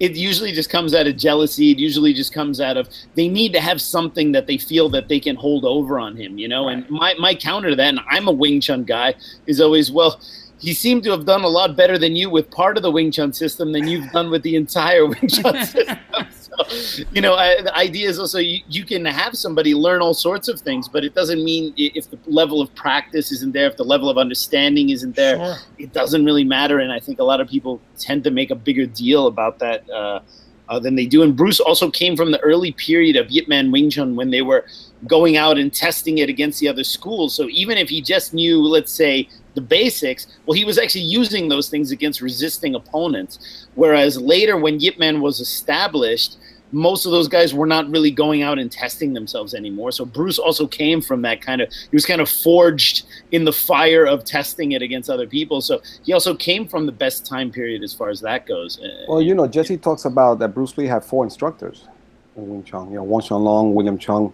[0.00, 1.70] it usually just comes out of jealousy.
[1.70, 5.08] It usually just comes out of they need to have something that they feel that
[5.08, 6.68] they can hold over on him, you know.
[6.68, 9.14] And my my counter to that, and I'm a Wing Chun guy,
[9.46, 10.20] is always, well.
[10.62, 13.10] He seemed to have done a lot better than you with part of the Wing
[13.10, 15.98] Chun system than you've done with the entire Wing Chun system.
[16.30, 20.14] So, you know, I, the idea is also you, you can have somebody learn all
[20.14, 23.76] sorts of things, but it doesn't mean if the level of practice isn't there, if
[23.76, 25.56] the level of understanding isn't there, Sure.
[25.78, 26.78] it doesn't really matter.
[26.78, 29.88] And I think a lot of people tend to make a bigger deal about that
[29.90, 30.20] uh,
[30.68, 31.22] uh, than they do.
[31.24, 34.42] And Bruce also came from the early period of Yip Man Wing Chun when they
[34.42, 34.64] were
[35.08, 37.34] going out and testing it against the other schools.
[37.34, 41.48] So even if he just knew, let's say, the basics, well, he was actually using
[41.48, 43.66] those things against resisting opponents.
[43.74, 46.36] Whereas later, when Yip Man was established,
[46.72, 49.92] most of those guys were not really going out and testing themselves anymore.
[49.92, 53.52] So Bruce also came from that kind of he was kind of forged in the
[53.52, 55.60] fire of testing it against other people.
[55.60, 58.80] So he also came from the best time period as far as that goes.
[59.06, 61.88] Well, you know, Jesse talks about that Bruce Lee had four instructors
[62.36, 62.88] in Wing Chun.
[62.88, 64.32] You know, Wong Shun Leung, William Cheung,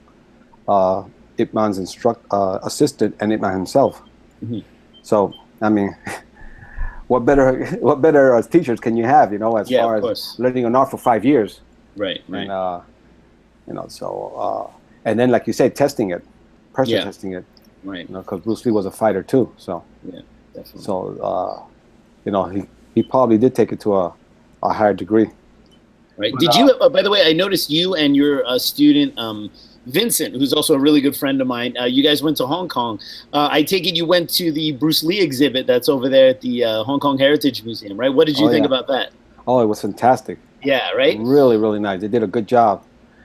[0.68, 1.02] uh,
[1.38, 4.02] Ip Man's instruct uh, assistant, and Ip Man himself.
[4.44, 4.62] Mhm.
[5.08, 5.32] So,
[5.62, 5.96] I mean,
[7.08, 9.32] what better what better uh, teachers can you have?
[9.32, 10.36] You know, as Yeah, far as course.
[10.38, 11.60] learning an art for five years,
[11.96, 12.42] right, right.
[12.42, 12.80] and uh,
[13.66, 14.06] you know, so
[14.44, 14.64] uh,
[15.06, 16.22] and then like you say, testing it,
[16.74, 17.04] pressure Yeah.
[17.04, 17.44] testing it.
[17.84, 18.06] right.
[18.06, 19.50] You know, because Bruce Lee was a fighter too.
[19.56, 19.82] So,
[20.54, 20.82] Definitely.
[20.82, 20.94] so
[21.30, 21.56] uh,
[22.26, 22.60] you know, he
[22.94, 24.12] he probably did take it to a
[24.62, 25.28] a higher degree.
[26.18, 26.34] Right.
[26.38, 26.64] Did you?
[26.82, 29.50] Uh, by the way, I noticed you and your uh, student um,
[29.88, 31.76] Vincent, who's also a really good friend of mine.
[31.78, 33.00] Uh, you guys went to Hong Kong.
[33.32, 36.40] Uh, I take it you went to the Bruce Lee exhibit that's over there at
[36.40, 38.12] the uh, Hong Kong Heritage Museum, right?
[38.12, 38.66] What did you Oh, think yeah.
[38.66, 39.10] about that?
[39.46, 40.38] Oh, it was fantastic.
[40.62, 40.90] Yeah.
[40.92, 41.18] Right.
[41.18, 42.00] Really, really nice.
[42.00, 42.84] They did a good job.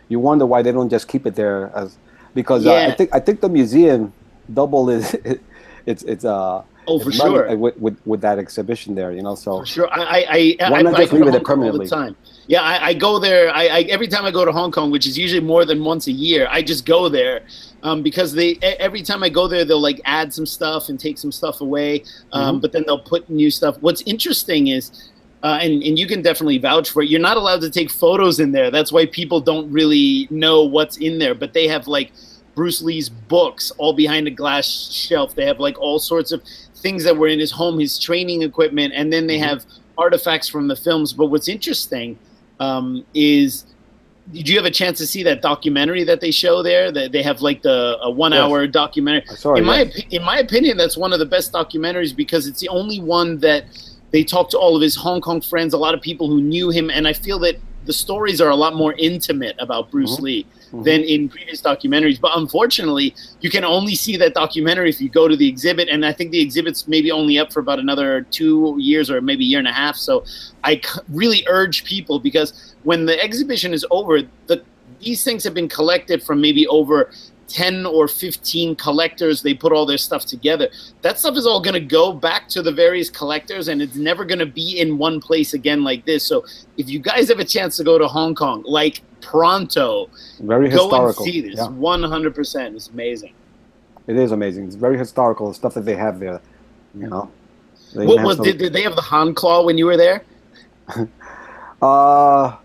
[0.10, 1.98] You wonder why they don't just keep it there as
[2.36, 4.14] because uh, I think I think the museum
[4.54, 5.16] doubled is
[5.86, 7.56] it's it's uh Oh, for sure.
[7.56, 9.12] with, with with that exhibition there.
[9.14, 9.90] You know, so For sure.
[9.92, 11.88] I I I, Why I, not I just go leave it there all the permanently?
[11.88, 12.16] time.
[12.48, 13.50] Yeah, I, I go there.
[13.56, 16.08] I, I every time I go to Hong Kong, which is usually more than once
[16.08, 17.42] a year, I just go there
[17.84, 21.18] um, because they every time I go there, they'll like add some stuff and take
[21.18, 22.62] some stuff away, um, Mhm.
[22.62, 23.78] but then they'll put new stuff.
[23.82, 25.10] What's interesting is.
[25.42, 27.10] Uh, and, and you can definitely vouch for it.
[27.10, 28.72] You're not allowed to take photos in there.
[28.72, 31.36] That's why people don't really know what's in there.
[31.36, 32.14] But they have like
[32.56, 35.36] Bruce Lee's books all behind a glass shelf.
[35.36, 36.42] They have like all sorts of
[36.78, 39.44] things that were in his home, his training equipment, and then they Mhm.
[39.50, 39.66] have
[39.98, 41.12] artifacts from the films.
[41.12, 42.18] But what's interesting
[42.60, 43.66] um, is,
[44.32, 46.92] did you have a chance to see that documentary that they show there?
[46.92, 49.24] That they have like the a one hour documentary.
[49.30, 49.46] It.
[49.58, 49.96] In my yes.
[49.96, 53.40] opi- in my opinion, that's one of the best documentaries because it's the only one
[53.40, 53.66] that
[54.12, 56.70] they talk to all of his Hong Kong friends, a lot of people who knew
[56.70, 60.22] him, and I feel that the stories are a lot more intimate about Bruce Mhm.
[60.22, 60.84] Lee Mhm.
[60.86, 62.20] than in previous documentaries.
[62.20, 66.06] But unfortunately, you can only see that documentary if you go to the exhibit, and
[66.06, 69.48] I think the exhibit's maybe only up for about another two years or maybe a
[69.48, 69.96] year and a half.
[69.98, 70.24] So
[70.64, 72.54] I c- really urge people because
[72.84, 74.62] when the exhibition is over, the
[75.02, 77.10] these things have been collected from maybe over
[77.54, 80.70] 10 or 15 collectors they put all their stuff together
[81.02, 84.26] that stuff is all going to go back to the various collectors and it's never
[84.26, 86.44] going to be in one place again like this so
[86.78, 90.10] if you guys have a chance to go to hong kong like pronto
[90.42, 91.24] very go historical.
[91.24, 93.34] and see this Yeah, 100% it's amazing
[94.08, 94.66] it is amazing.
[94.66, 96.42] It's very historical the stuff that they have there.
[96.94, 97.32] You know.
[97.96, 100.24] They what was did, did they have the han claw when you were there
[101.82, 102.58] uh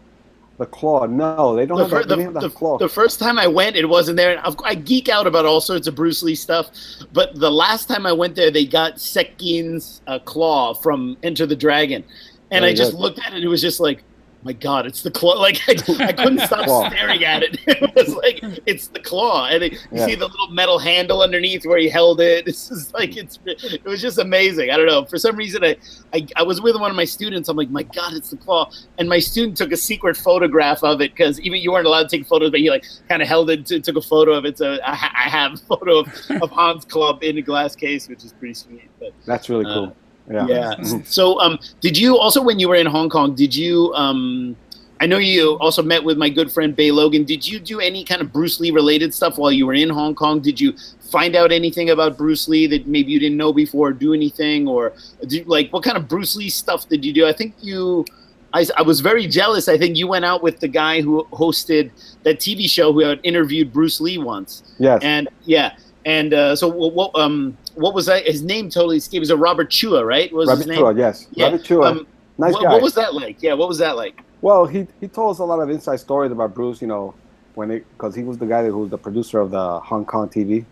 [0.59, 1.07] the claw?
[1.07, 2.79] No, they don't the, have, fir- that, the, have the- claw.
[2.79, 4.37] the first time I went, it wasn't there.
[4.37, 6.71] And I geek out about all sorts of Bruce Lee stuff,
[7.13, 11.57] but the last time I went there, they got Sekin's uh, claw from Enter the
[11.57, 12.05] Dragon,
[12.51, 13.01] and Very I just good.
[13.01, 13.37] looked at it.
[13.37, 14.03] and It was just like,
[14.45, 15.35] my God, it's the claw!
[15.49, 15.75] Like I,
[16.05, 16.89] I couldn't stop Claw.
[16.91, 17.59] staring at it.
[17.67, 20.07] It was like it's the claw, and it, you Yeah.
[20.07, 22.47] see the little metal handle underneath where he held it.
[22.49, 23.39] It's just like it's.
[23.47, 24.71] It was just amazing.
[24.71, 25.05] I don't know.
[25.05, 25.77] For some reason, I,
[26.13, 27.49] I I was with one of my students.
[27.49, 31.01] I'm like, my God, it's the claw and my student took a secret photograph of
[31.01, 33.51] it because even you weren't allowed to take photos, but he like kind of held
[33.51, 34.57] it, t- took a photo of it.
[34.59, 36.09] So I, I have a photo of,
[36.43, 38.89] of Han's claw in a glass case, which is pretty sweet.
[39.01, 39.97] But That's really Uh, cool.
[40.31, 40.47] Yeah.
[40.49, 40.75] yeah.
[41.05, 43.35] So um, did you also when you were in Hong Kong?
[43.35, 44.57] Did you um?
[45.01, 47.23] I know you also met with my good friend Bey Logan.
[47.25, 50.13] Did you do any kind of Bruce Lee related stuff while you were in Hong
[50.13, 50.41] Kong?
[50.41, 53.93] Did you find out anything about Bruce Lee that maybe you didn't know before, or
[53.93, 54.93] do anything, or
[55.29, 57.27] do, like what kind of Bruce Lee stuff did you do?
[57.29, 58.05] I think you,
[58.53, 59.69] I, I was very jealous.
[59.69, 61.93] I think you went out with the guy who hosted
[62.25, 64.99] that TV show who had interviewed Bruce Lee once, Yes.
[65.05, 68.27] and yeah, and uh, so what, what um what was that?
[68.27, 69.17] His name totally escaped.
[69.17, 70.33] It was a Robert Chua, right?
[70.33, 70.79] Was Rabbit his name?
[70.81, 71.27] Chua, yes.
[71.33, 71.87] Yeah, Rabbit Chua.
[71.87, 72.07] Um,
[72.37, 72.73] nice what, guy.
[72.73, 73.43] what was that like?
[73.43, 74.23] Yeah, what was that like?
[74.41, 76.81] Well, he he told us a lot of inside stories about Bruce.
[76.81, 77.15] You know,
[77.55, 80.29] when it because he was the guy who was the producer of the Hong Kong
[80.29, 80.65] TV.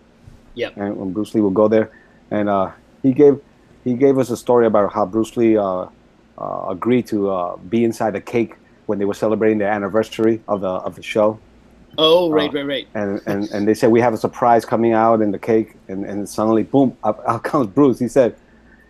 [0.54, 0.70] Yeah.
[0.76, 1.90] And when Bruce Lee would go there,
[2.30, 3.40] and uh, he gave
[3.84, 5.86] he gave us a story about how Bruce Lee uh,
[6.38, 10.60] uh, agreed to uh, be inside the cake when they were celebrating the anniversary of
[10.60, 11.38] the of the show.
[11.98, 12.88] Oh, right, Uh, right, right.
[12.94, 16.04] And, and, and they said we have a surprise coming out in the cake, and,
[16.04, 17.98] and suddenly, boom, out, out comes Bruce.
[17.98, 18.36] He said,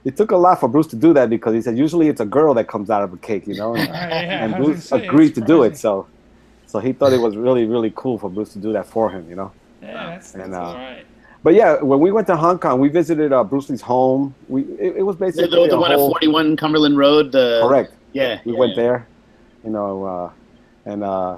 [0.05, 2.25] it took a lot for Bruce to do that because he said usually it's a
[2.25, 3.75] girl that comes out of a cake, you know.
[3.77, 5.77] And, yeah, and Bruce say, agreed to do it.
[5.77, 6.07] So,
[6.67, 9.29] so he thought it was really, really cool for Bruce to do that for him,
[9.29, 9.53] you know.
[9.83, 11.05] Yeah, that's, that's And, uh, all right.
[11.43, 14.35] but yeah, when we went to Hong Kong, we visited uh, Bruce Lee's home.
[14.49, 17.33] We it, it was basically the, the a one at 41 Cumberland Road.
[17.33, 17.93] The correct.
[18.13, 18.83] Yeah, We yeah, went yeah.
[18.83, 19.09] there,
[19.65, 20.31] you know, uh,
[20.85, 21.37] and uh,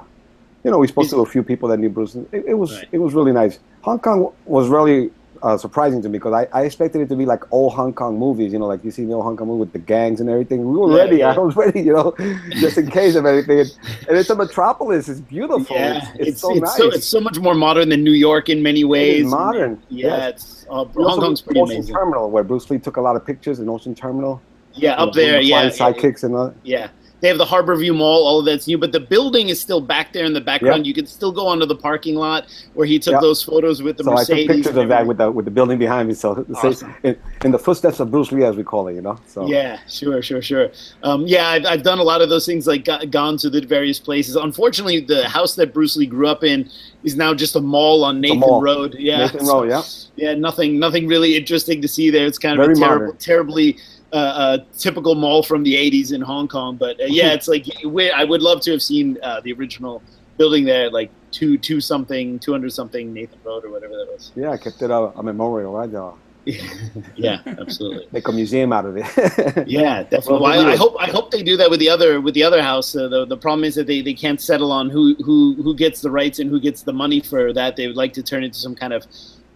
[0.64, 2.14] you know we spoke to a few people that knew Bruce.
[2.14, 2.88] It, it was Right.
[2.92, 3.58] it was really nice.
[3.82, 7.24] Hong Kong was really uh, surprising to me because I, I expected it to be
[7.24, 9.60] like old Hong Kong movies, you know, like you see the old Hong Kong movie
[9.60, 10.68] with the gangs and everything.
[10.68, 11.16] We were Yeah, ready.
[11.18, 11.32] yeah.
[11.36, 12.12] I was ready, you know,
[12.58, 13.60] just in case of anything.
[13.60, 13.70] And,
[14.08, 15.08] and it's a metropolis.
[15.08, 15.76] It's beautiful.
[15.76, 16.76] Yeah, it's, it's, so it's nice.
[16.76, 19.22] so it's so much more modern than New York in many ways.
[19.22, 20.30] And, modern, Yeah, yes.
[20.34, 21.94] it's uh, We also Hong Kong's pretty Ocean amazing.
[21.94, 24.42] Terminal, where Bruce Lee took a lot of pictures in Ocean Terminal.
[24.74, 25.38] Yeah, up know, there.
[25.38, 26.52] the yeah, sidekicks and all.
[26.64, 26.88] yeah.
[27.20, 28.26] They have the Harbor View Mall.
[28.26, 30.86] All of that's new, but the building is still back there in the background.
[30.86, 30.88] Yeah.
[30.90, 33.20] You can still go onto the parking lot where he took Yeah.
[33.20, 35.78] those photos with the So I took pictures of that with the with the building
[35.78, 36.14] behind me.
[36.14, 36.94] So Awesome.
[37.02, 39.18] in, in the footsteps of Bruce Lee, as we call it, you know.
[39.26, 40.70] So Yeah, sure, sure, sure.
[41.02, 43.98] Um, yeah, I've, I've done a lot of those things, like gone to the various
[43.98, 44.36] places.
[44.36, 46.70] Unfortunately, the house that Bruce Lee grew up in
[47.02, 48.60] is now just a mall on Nathan mall.
[48.62, 48.94] Road.
[48.98, 49.82] Yeah, Nathan so- Road, yeah.
[50.16, 52.26] yeah, nothing, nothing really interesting to see there.
[52.26, 53.78] It's kind of Very a terrible, terribly
[54.12, 56.76] uh, uh, typical mall from the '80s in Hong Kong.
[56.76, 57.66] But uh, yeah, it's like
[58.14, 60.02] I would love to have seen uh, the original
[60.36, 64.32] building there, like two, two something, two hundred something Nathan Road or whatever that was.
[64.34, 65.92] Yeah, I kept it a, a memorial, right?
[65.92, 66.12] Uh,
[67.16, 68.06] yeah, absolutely.
[68.10, 69.04] make a museum out of it.
[69.68, 70.32] Yeah, definitely.
[70.32, 72.42] Well, Well, I, I hope I hope they do that with the other with the
[72.42, 72.96] other house.
[72.96, 76.00] Uh, the the problem is that they, they can't settle on who who who gets
[76.00, 77.76] the rights and who gets the money for that.
[77.76, 79.06] They would like to turn it into some kind of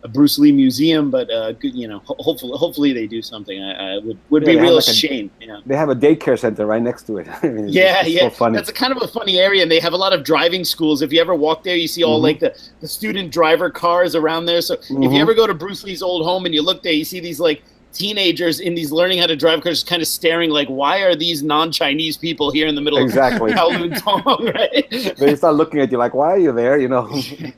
[0.04, 3.62] a Bruce Lee museum, but uh, you know, hopefully hopefully they do something.
[3.62, 5.30] I, I would would Yeah, be real like a- shame.
[5.40, 5.60] Yeah.
[5.64, 7.28] they have a daycare center right next to it.
[7.42, 8.56] I mean, it's- Yeah, it's yeah, So funny.
[8.56, 11.02] that's a kind of a funny area, and they have a lot of driving schools.
[11.02, 12.22] If you ever walk there, you see all Mhm.
[12.24, 14.60] like the, the student driver cars around there.
[14.60, 15.14] So if Mhm.
[15.14, 17.38] you ever go to Bruce Lee's old home and you look there, you see these
[17.38, 21.14] like teenagers in these learning how to drive cars, kind of staring like, why are
[21.14, 23.52] these non-Chinese people here in the middle Exactly.
[23.52, 25.14] of Kowloon Tong, right?
[25.18, 27.06] they start looking at you like, "Why are you there?" You know,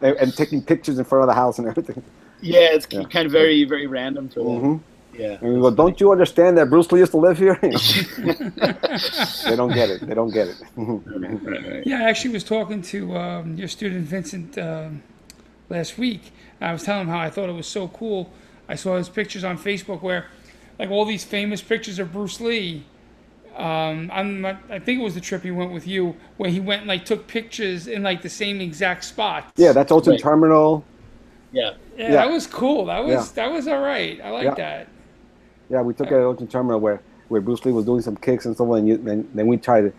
[0.03, 2.03] and, and taking pictures in front of the house and everything.
[2.45, 3.05] Yeah, it's Yeah.
[3.05, 4.61] kind of very, very random for them.
[4.61, 4.77] hmm
[5.13, 5.39] Yeah.
[5.41, 7.71] And you go, "Don't you understand that Bruce Lee used to live here?" You
[8.27, 8.35] know?
[9.47, 10.07] they don't get it.
[10.07, 10.57] They don't get it.
[10.77, 11.87] Right, right.
[11.87, 15.03] Yeah, I actually was talking to um, your student Vincent um,
[15.71, 16.33] last week.
[16.61, 18.31] I was telling him how I thought it was so cool.
[18.69, 20.27] I saw his pictures on Facebook where,
[20.79, 22.85] like, all these famous pictures of Bruce Lee.
[23.57, 26.61] Um, I'm not, I think it was the trip he went with you, where he
[26.61, 29.53] went and, like took pictures in like the same exact spot.
[29.57, 30.21] yeah, that's Ocean Right.
[30.21, 30.85] Terminal.
[31.55, 31.75] Yeah.
[31.97, 32.11] yeah, yeah.
[32.13, 32.87] that was cool.
[32.87, 33.45] That was Yeah.
[33.47, 34.21] that was all right.
[34.23, 34.55] I like Yeah.
[34.55, 34.89] that.
[35.71, 38.45] Yeah, we took it at Ocean Terminal where, where Bruce Lee was doing some kicks
[38.45, 39.93] and so on, and, you, and then we tried to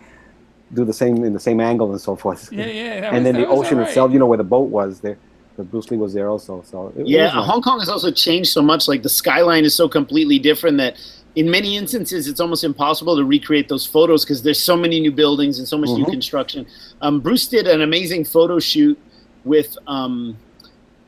[0.74, 2.50] do the same in the same angle and so forth.
[2.52, 3.02] Yeah, yeah.
[3.02, 3.88] That was, and then the was ocean all right.
[3.90, 5.18] itself, you know, where the boat was there,
[5.58, 6.62] the Bruce Lee was there also.
[6.64, 7.46] So it, it Yeah, was nice.
[7.50, 8.88] Hong Kong has also changed so much.
[8.88, 10.98] Like the skyline is so completely different that
[11.36, 15.12] in many instances it's almost impossible to recreate those photos because there's so many new
[15.12, 16.12] buildings and so much new Mhm.
[16.12, 16.66] construction.
[17.02, 18.98] Um, Bruce did an amazing photo shoot
[19.44, 20.38] with um,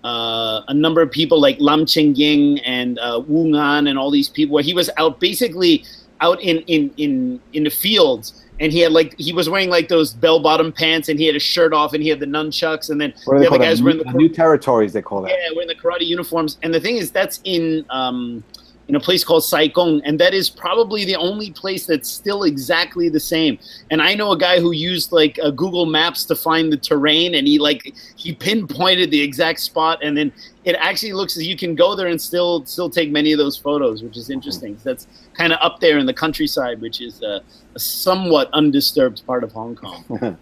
[0.08, 4.10] uh, a number of people like Lam Ching Ying and uh, Wu Ngan and all
[4.10, 5.84] these people where he was out basically
[6.22, 8.44] out in in in in the fields.
[8.60, 11.36] And he had like he was wearing like those bell bottom pants, and he had
[11.36, 13.84] his shirt off, and he had the nunchucks, and then the other guys that?
[13.84, 15.30] were in the New, new territories, they call that.
[15.30, 16.58] yeah, we're in the karate uniforms.
[16.64, 18.44] And the thing is, that's in um,
[18.88, 22.44] in a place called Sai Kung, and that is probably the only place that's still
[22.44, 23.60] exactly the same.
[23.92, 27.36] And I know a guy who used like uh, Google Maps to find the terrain,
[27.36, 30.32] and he like he pinpointed the exact spot, and then
[30.64, 33.58] it actually looks as you can go there and still still take many of those
[33.58, 34.78] photos, which is interesting.
[34.84, 37.40] That's kind of up there in the countryside, which is uh,
[37.76, 40.06] a somewhat undisturbed part of Hong Kong.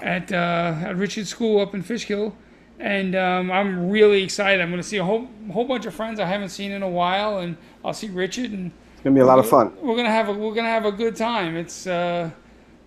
[0.02, 2.34] at uh, at Richard's school up in Fishkill,
[2.80, 4.60] and um, I'm really excited.
[4.60, 6.88] I'm going to see a whole whole bunch of friends I haven't seen in a
[6.88, 8.74] while, and I'll see Richard, and It's
[9.06, 9.72] gonna be a lot of fun.
[9.80, 11.56] we're gonna have a we're gonna have a good time.
[11.56, 12.30] It's uh,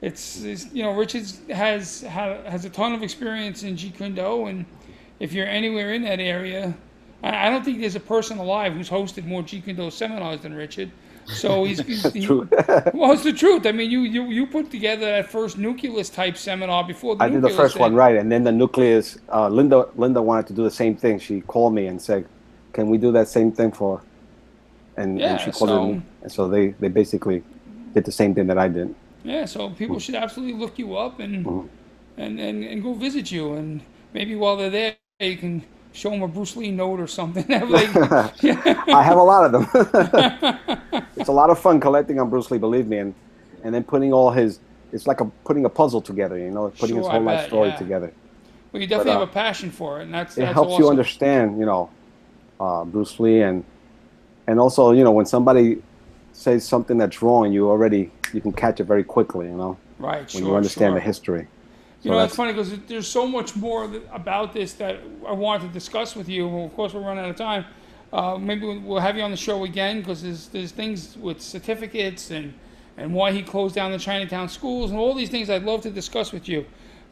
[0.01, 4.15] it's, it's you know Richards has ha, has a ton of experience in Jeet Kune
[4.15, 4.65] Do, and
[5.21, 6.73] if you're anywhere in that area,
[7.23, 10.41] I, I don't think there's a person alive who's hosted more Jeet Kune Do seminars
[10.41, 10.91] than Richard.
[11.27, 13.65] So he's, he's he- well, it's the truth.
[13.65, 17.29] I mean, you you, you put together that first nucleus type seminar before the I
[17.29, 17.81] did the first thing.
[17.81, 19.19] one right, and then the nucleus.
[19.31, 21.17] Uh, Linda Linda wanted to do the same thing.
[21.17, 22.25] She called me and said,
[22.73, 24.01] "Can we do that same thing for?"
[24.99, 26.01] And, Yeah, and she called so- it.
[26.23, 27.43] And so they they basically
[27.95, 28.95] did the same thing that I did.
[29.23, 31.67] Yeah, so people should absolutely look you up and Mm-hmm.
[32.17, 33.81] and, and and go visit you, and
[34.13, 37.45] maybe while they're there, you can show them a Bruce Lee note or something.
[37.49, 37.89] like,
[38.99, 39.65] I have a lot of them.
[41.17, 43.13] it's a lot of fun collecting on Bruce Lee, believe me, and
[43.63, 44.59] and then putting all his.
[44.91, 47.69] It's like a putting a puzzle together, you know, putting his whole I life story
[47.69, 47.75] yeah.
[47.75, 48.13] together.
[48.71, 50.73] well, you definitely But, uh, have a passion for it, and that's it that's helps
[50.73, 50.83] awesome.
[50.83, 51.89] you understand, you know,
[52.59, 53.63] uh, Bruce Lee, and
[54.49, 55.81] and also, you know, when somebody
[56.33, 60.19] says something that's wrong, you already you can catch it very quickly, you know, right?
[60.19, 60.99] when Sure, you understand sure.
[60.99, 61.47] the history.
[62.01, 65.67] You know, it's funny because there's so much more th- about this that I wanted
[65.67, 66.47] to discuss with you.
[66.47, 67.65] Well, of course, we're running out of time.
[68.13, 71.41] Uh, maybe we'll- we'll have you on the show again because there's there's things with
[71.41, 72.53] certificates and
[72.97, 75.89] and why he closed down the Chinatown schools and all these things I'd love to
[75.91, 76.65] discuss with you.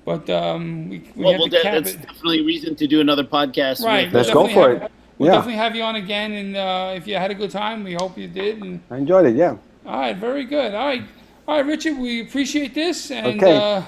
[0.05, 2.01] But um, we, we Well, have well to that, cap that's it.
[2.01, 3.83] definitely a reason to do another podcast.
[3.83, 4.11] Right.
[4.11, 4.91] Let's go for have- it.
[5.17, 5.35] We'll Yeah.
[5.35, 8.17] definitely have you on again, and uh, if you had a good time, we hope
[8.17, 8.61] you did.
[8.61, 9.55] And I enjoyed it, yeah.
[9.85, 10.73] all right, very good.
[10.75, 11.03] All right,
[11.47, 13.55] all right, Richard, we appreciate this, and Okay.
[13.57, 13.81] uh,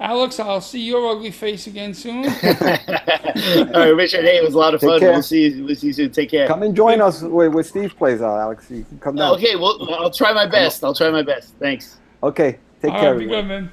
[0.00, 2.24] Alex, I'll see your ugly face again soon.
[2.24, 4.24] All right, Richard.
[4.24, 5.00] Hey, it was a lot of Take fun.
[5.00, 5.12] care.
[5.12, 5.48] We'll see.
[5.48, 6.10] You, we'll see you soon.
[6.10, 6.46] Take care.
[6.48, 8.66] Come and join us with, with Steve plays, uh, Alex.
[8.70, 9.34] You can come down.
[9.34, 10.82] Okay, well, I'll try my best.
[10.84, 11.52] I'll try my best.
[11.58, 11.98] Thanks.
[12.22, 13.10] Okay, take all care.
[13.12, 13.42] right, be everyone.
[13.42, 13.70] good, man.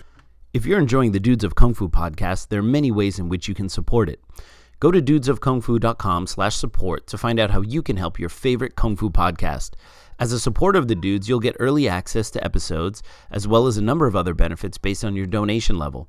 [0.54, 3.48] If you're enjoying the Dudes of Kung Fu podcast, there are many ways in which
[3.48, 4.20] you can support it.
[4.80, 8.96] Go to dudesofkungfu.com slash support to find out how you can help your favorite Kung
[8.96, 9.72] Fu podcast.
[10.20, 13.02] As a supporter of the Dudes, you'll get early access to episodes,
[13.32, 16.08] as well as a number of other benefits based on your donation level.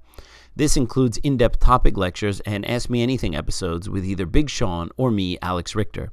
[0.54, 4.90] This includes in depth topic lectures and Ask Me Anything episodes with either Big Sean
[4.98, 6.10] or me, Alex Richter.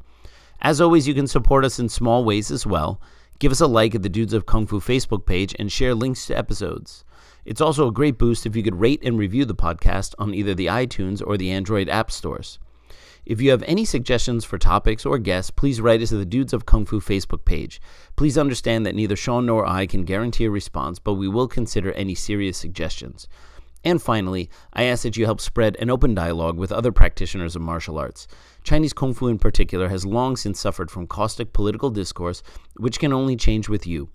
[0.61, 3.01] As always, you can support us in small ways as well.
[3.39, 6.25] Give us a like at the Dudes of Kung Fu Facebook page and share links
[6.27, 7.03] to episodes.
[7.45, 10.55] It's also a great boost if you could rate and review the podcast on either
[10.55, 12.57] the iTunes or the Android app stores.
[13.25, 16.53] If you have any suggestions for topics or guests, please write us at the Dudes
[16.53, 17.81] of Kung Fu Facebook page.
[18.15, 21.91] Please understand that neither Sean nor I can guarantee a response, but we will consider
[21.93, 23.27] any serious suggestions.
[23.85, 27.61] And finally, I ask that you help spread an open dialogue with other practitioners of
[27.61, 28.27] martial arts.
[28.63, 32.41] Chinese Kung Fu, in particular, has long since suffered from caustic political discourse,
[32.77, 34.09] which can only change with you.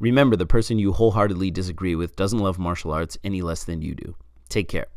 [0.00, 3.94] Remember, the person you wholeheartedly disagree with doesn't love martial arts any less than you
[3.94, 4.16] do.
[4.48, 4.88] Take care.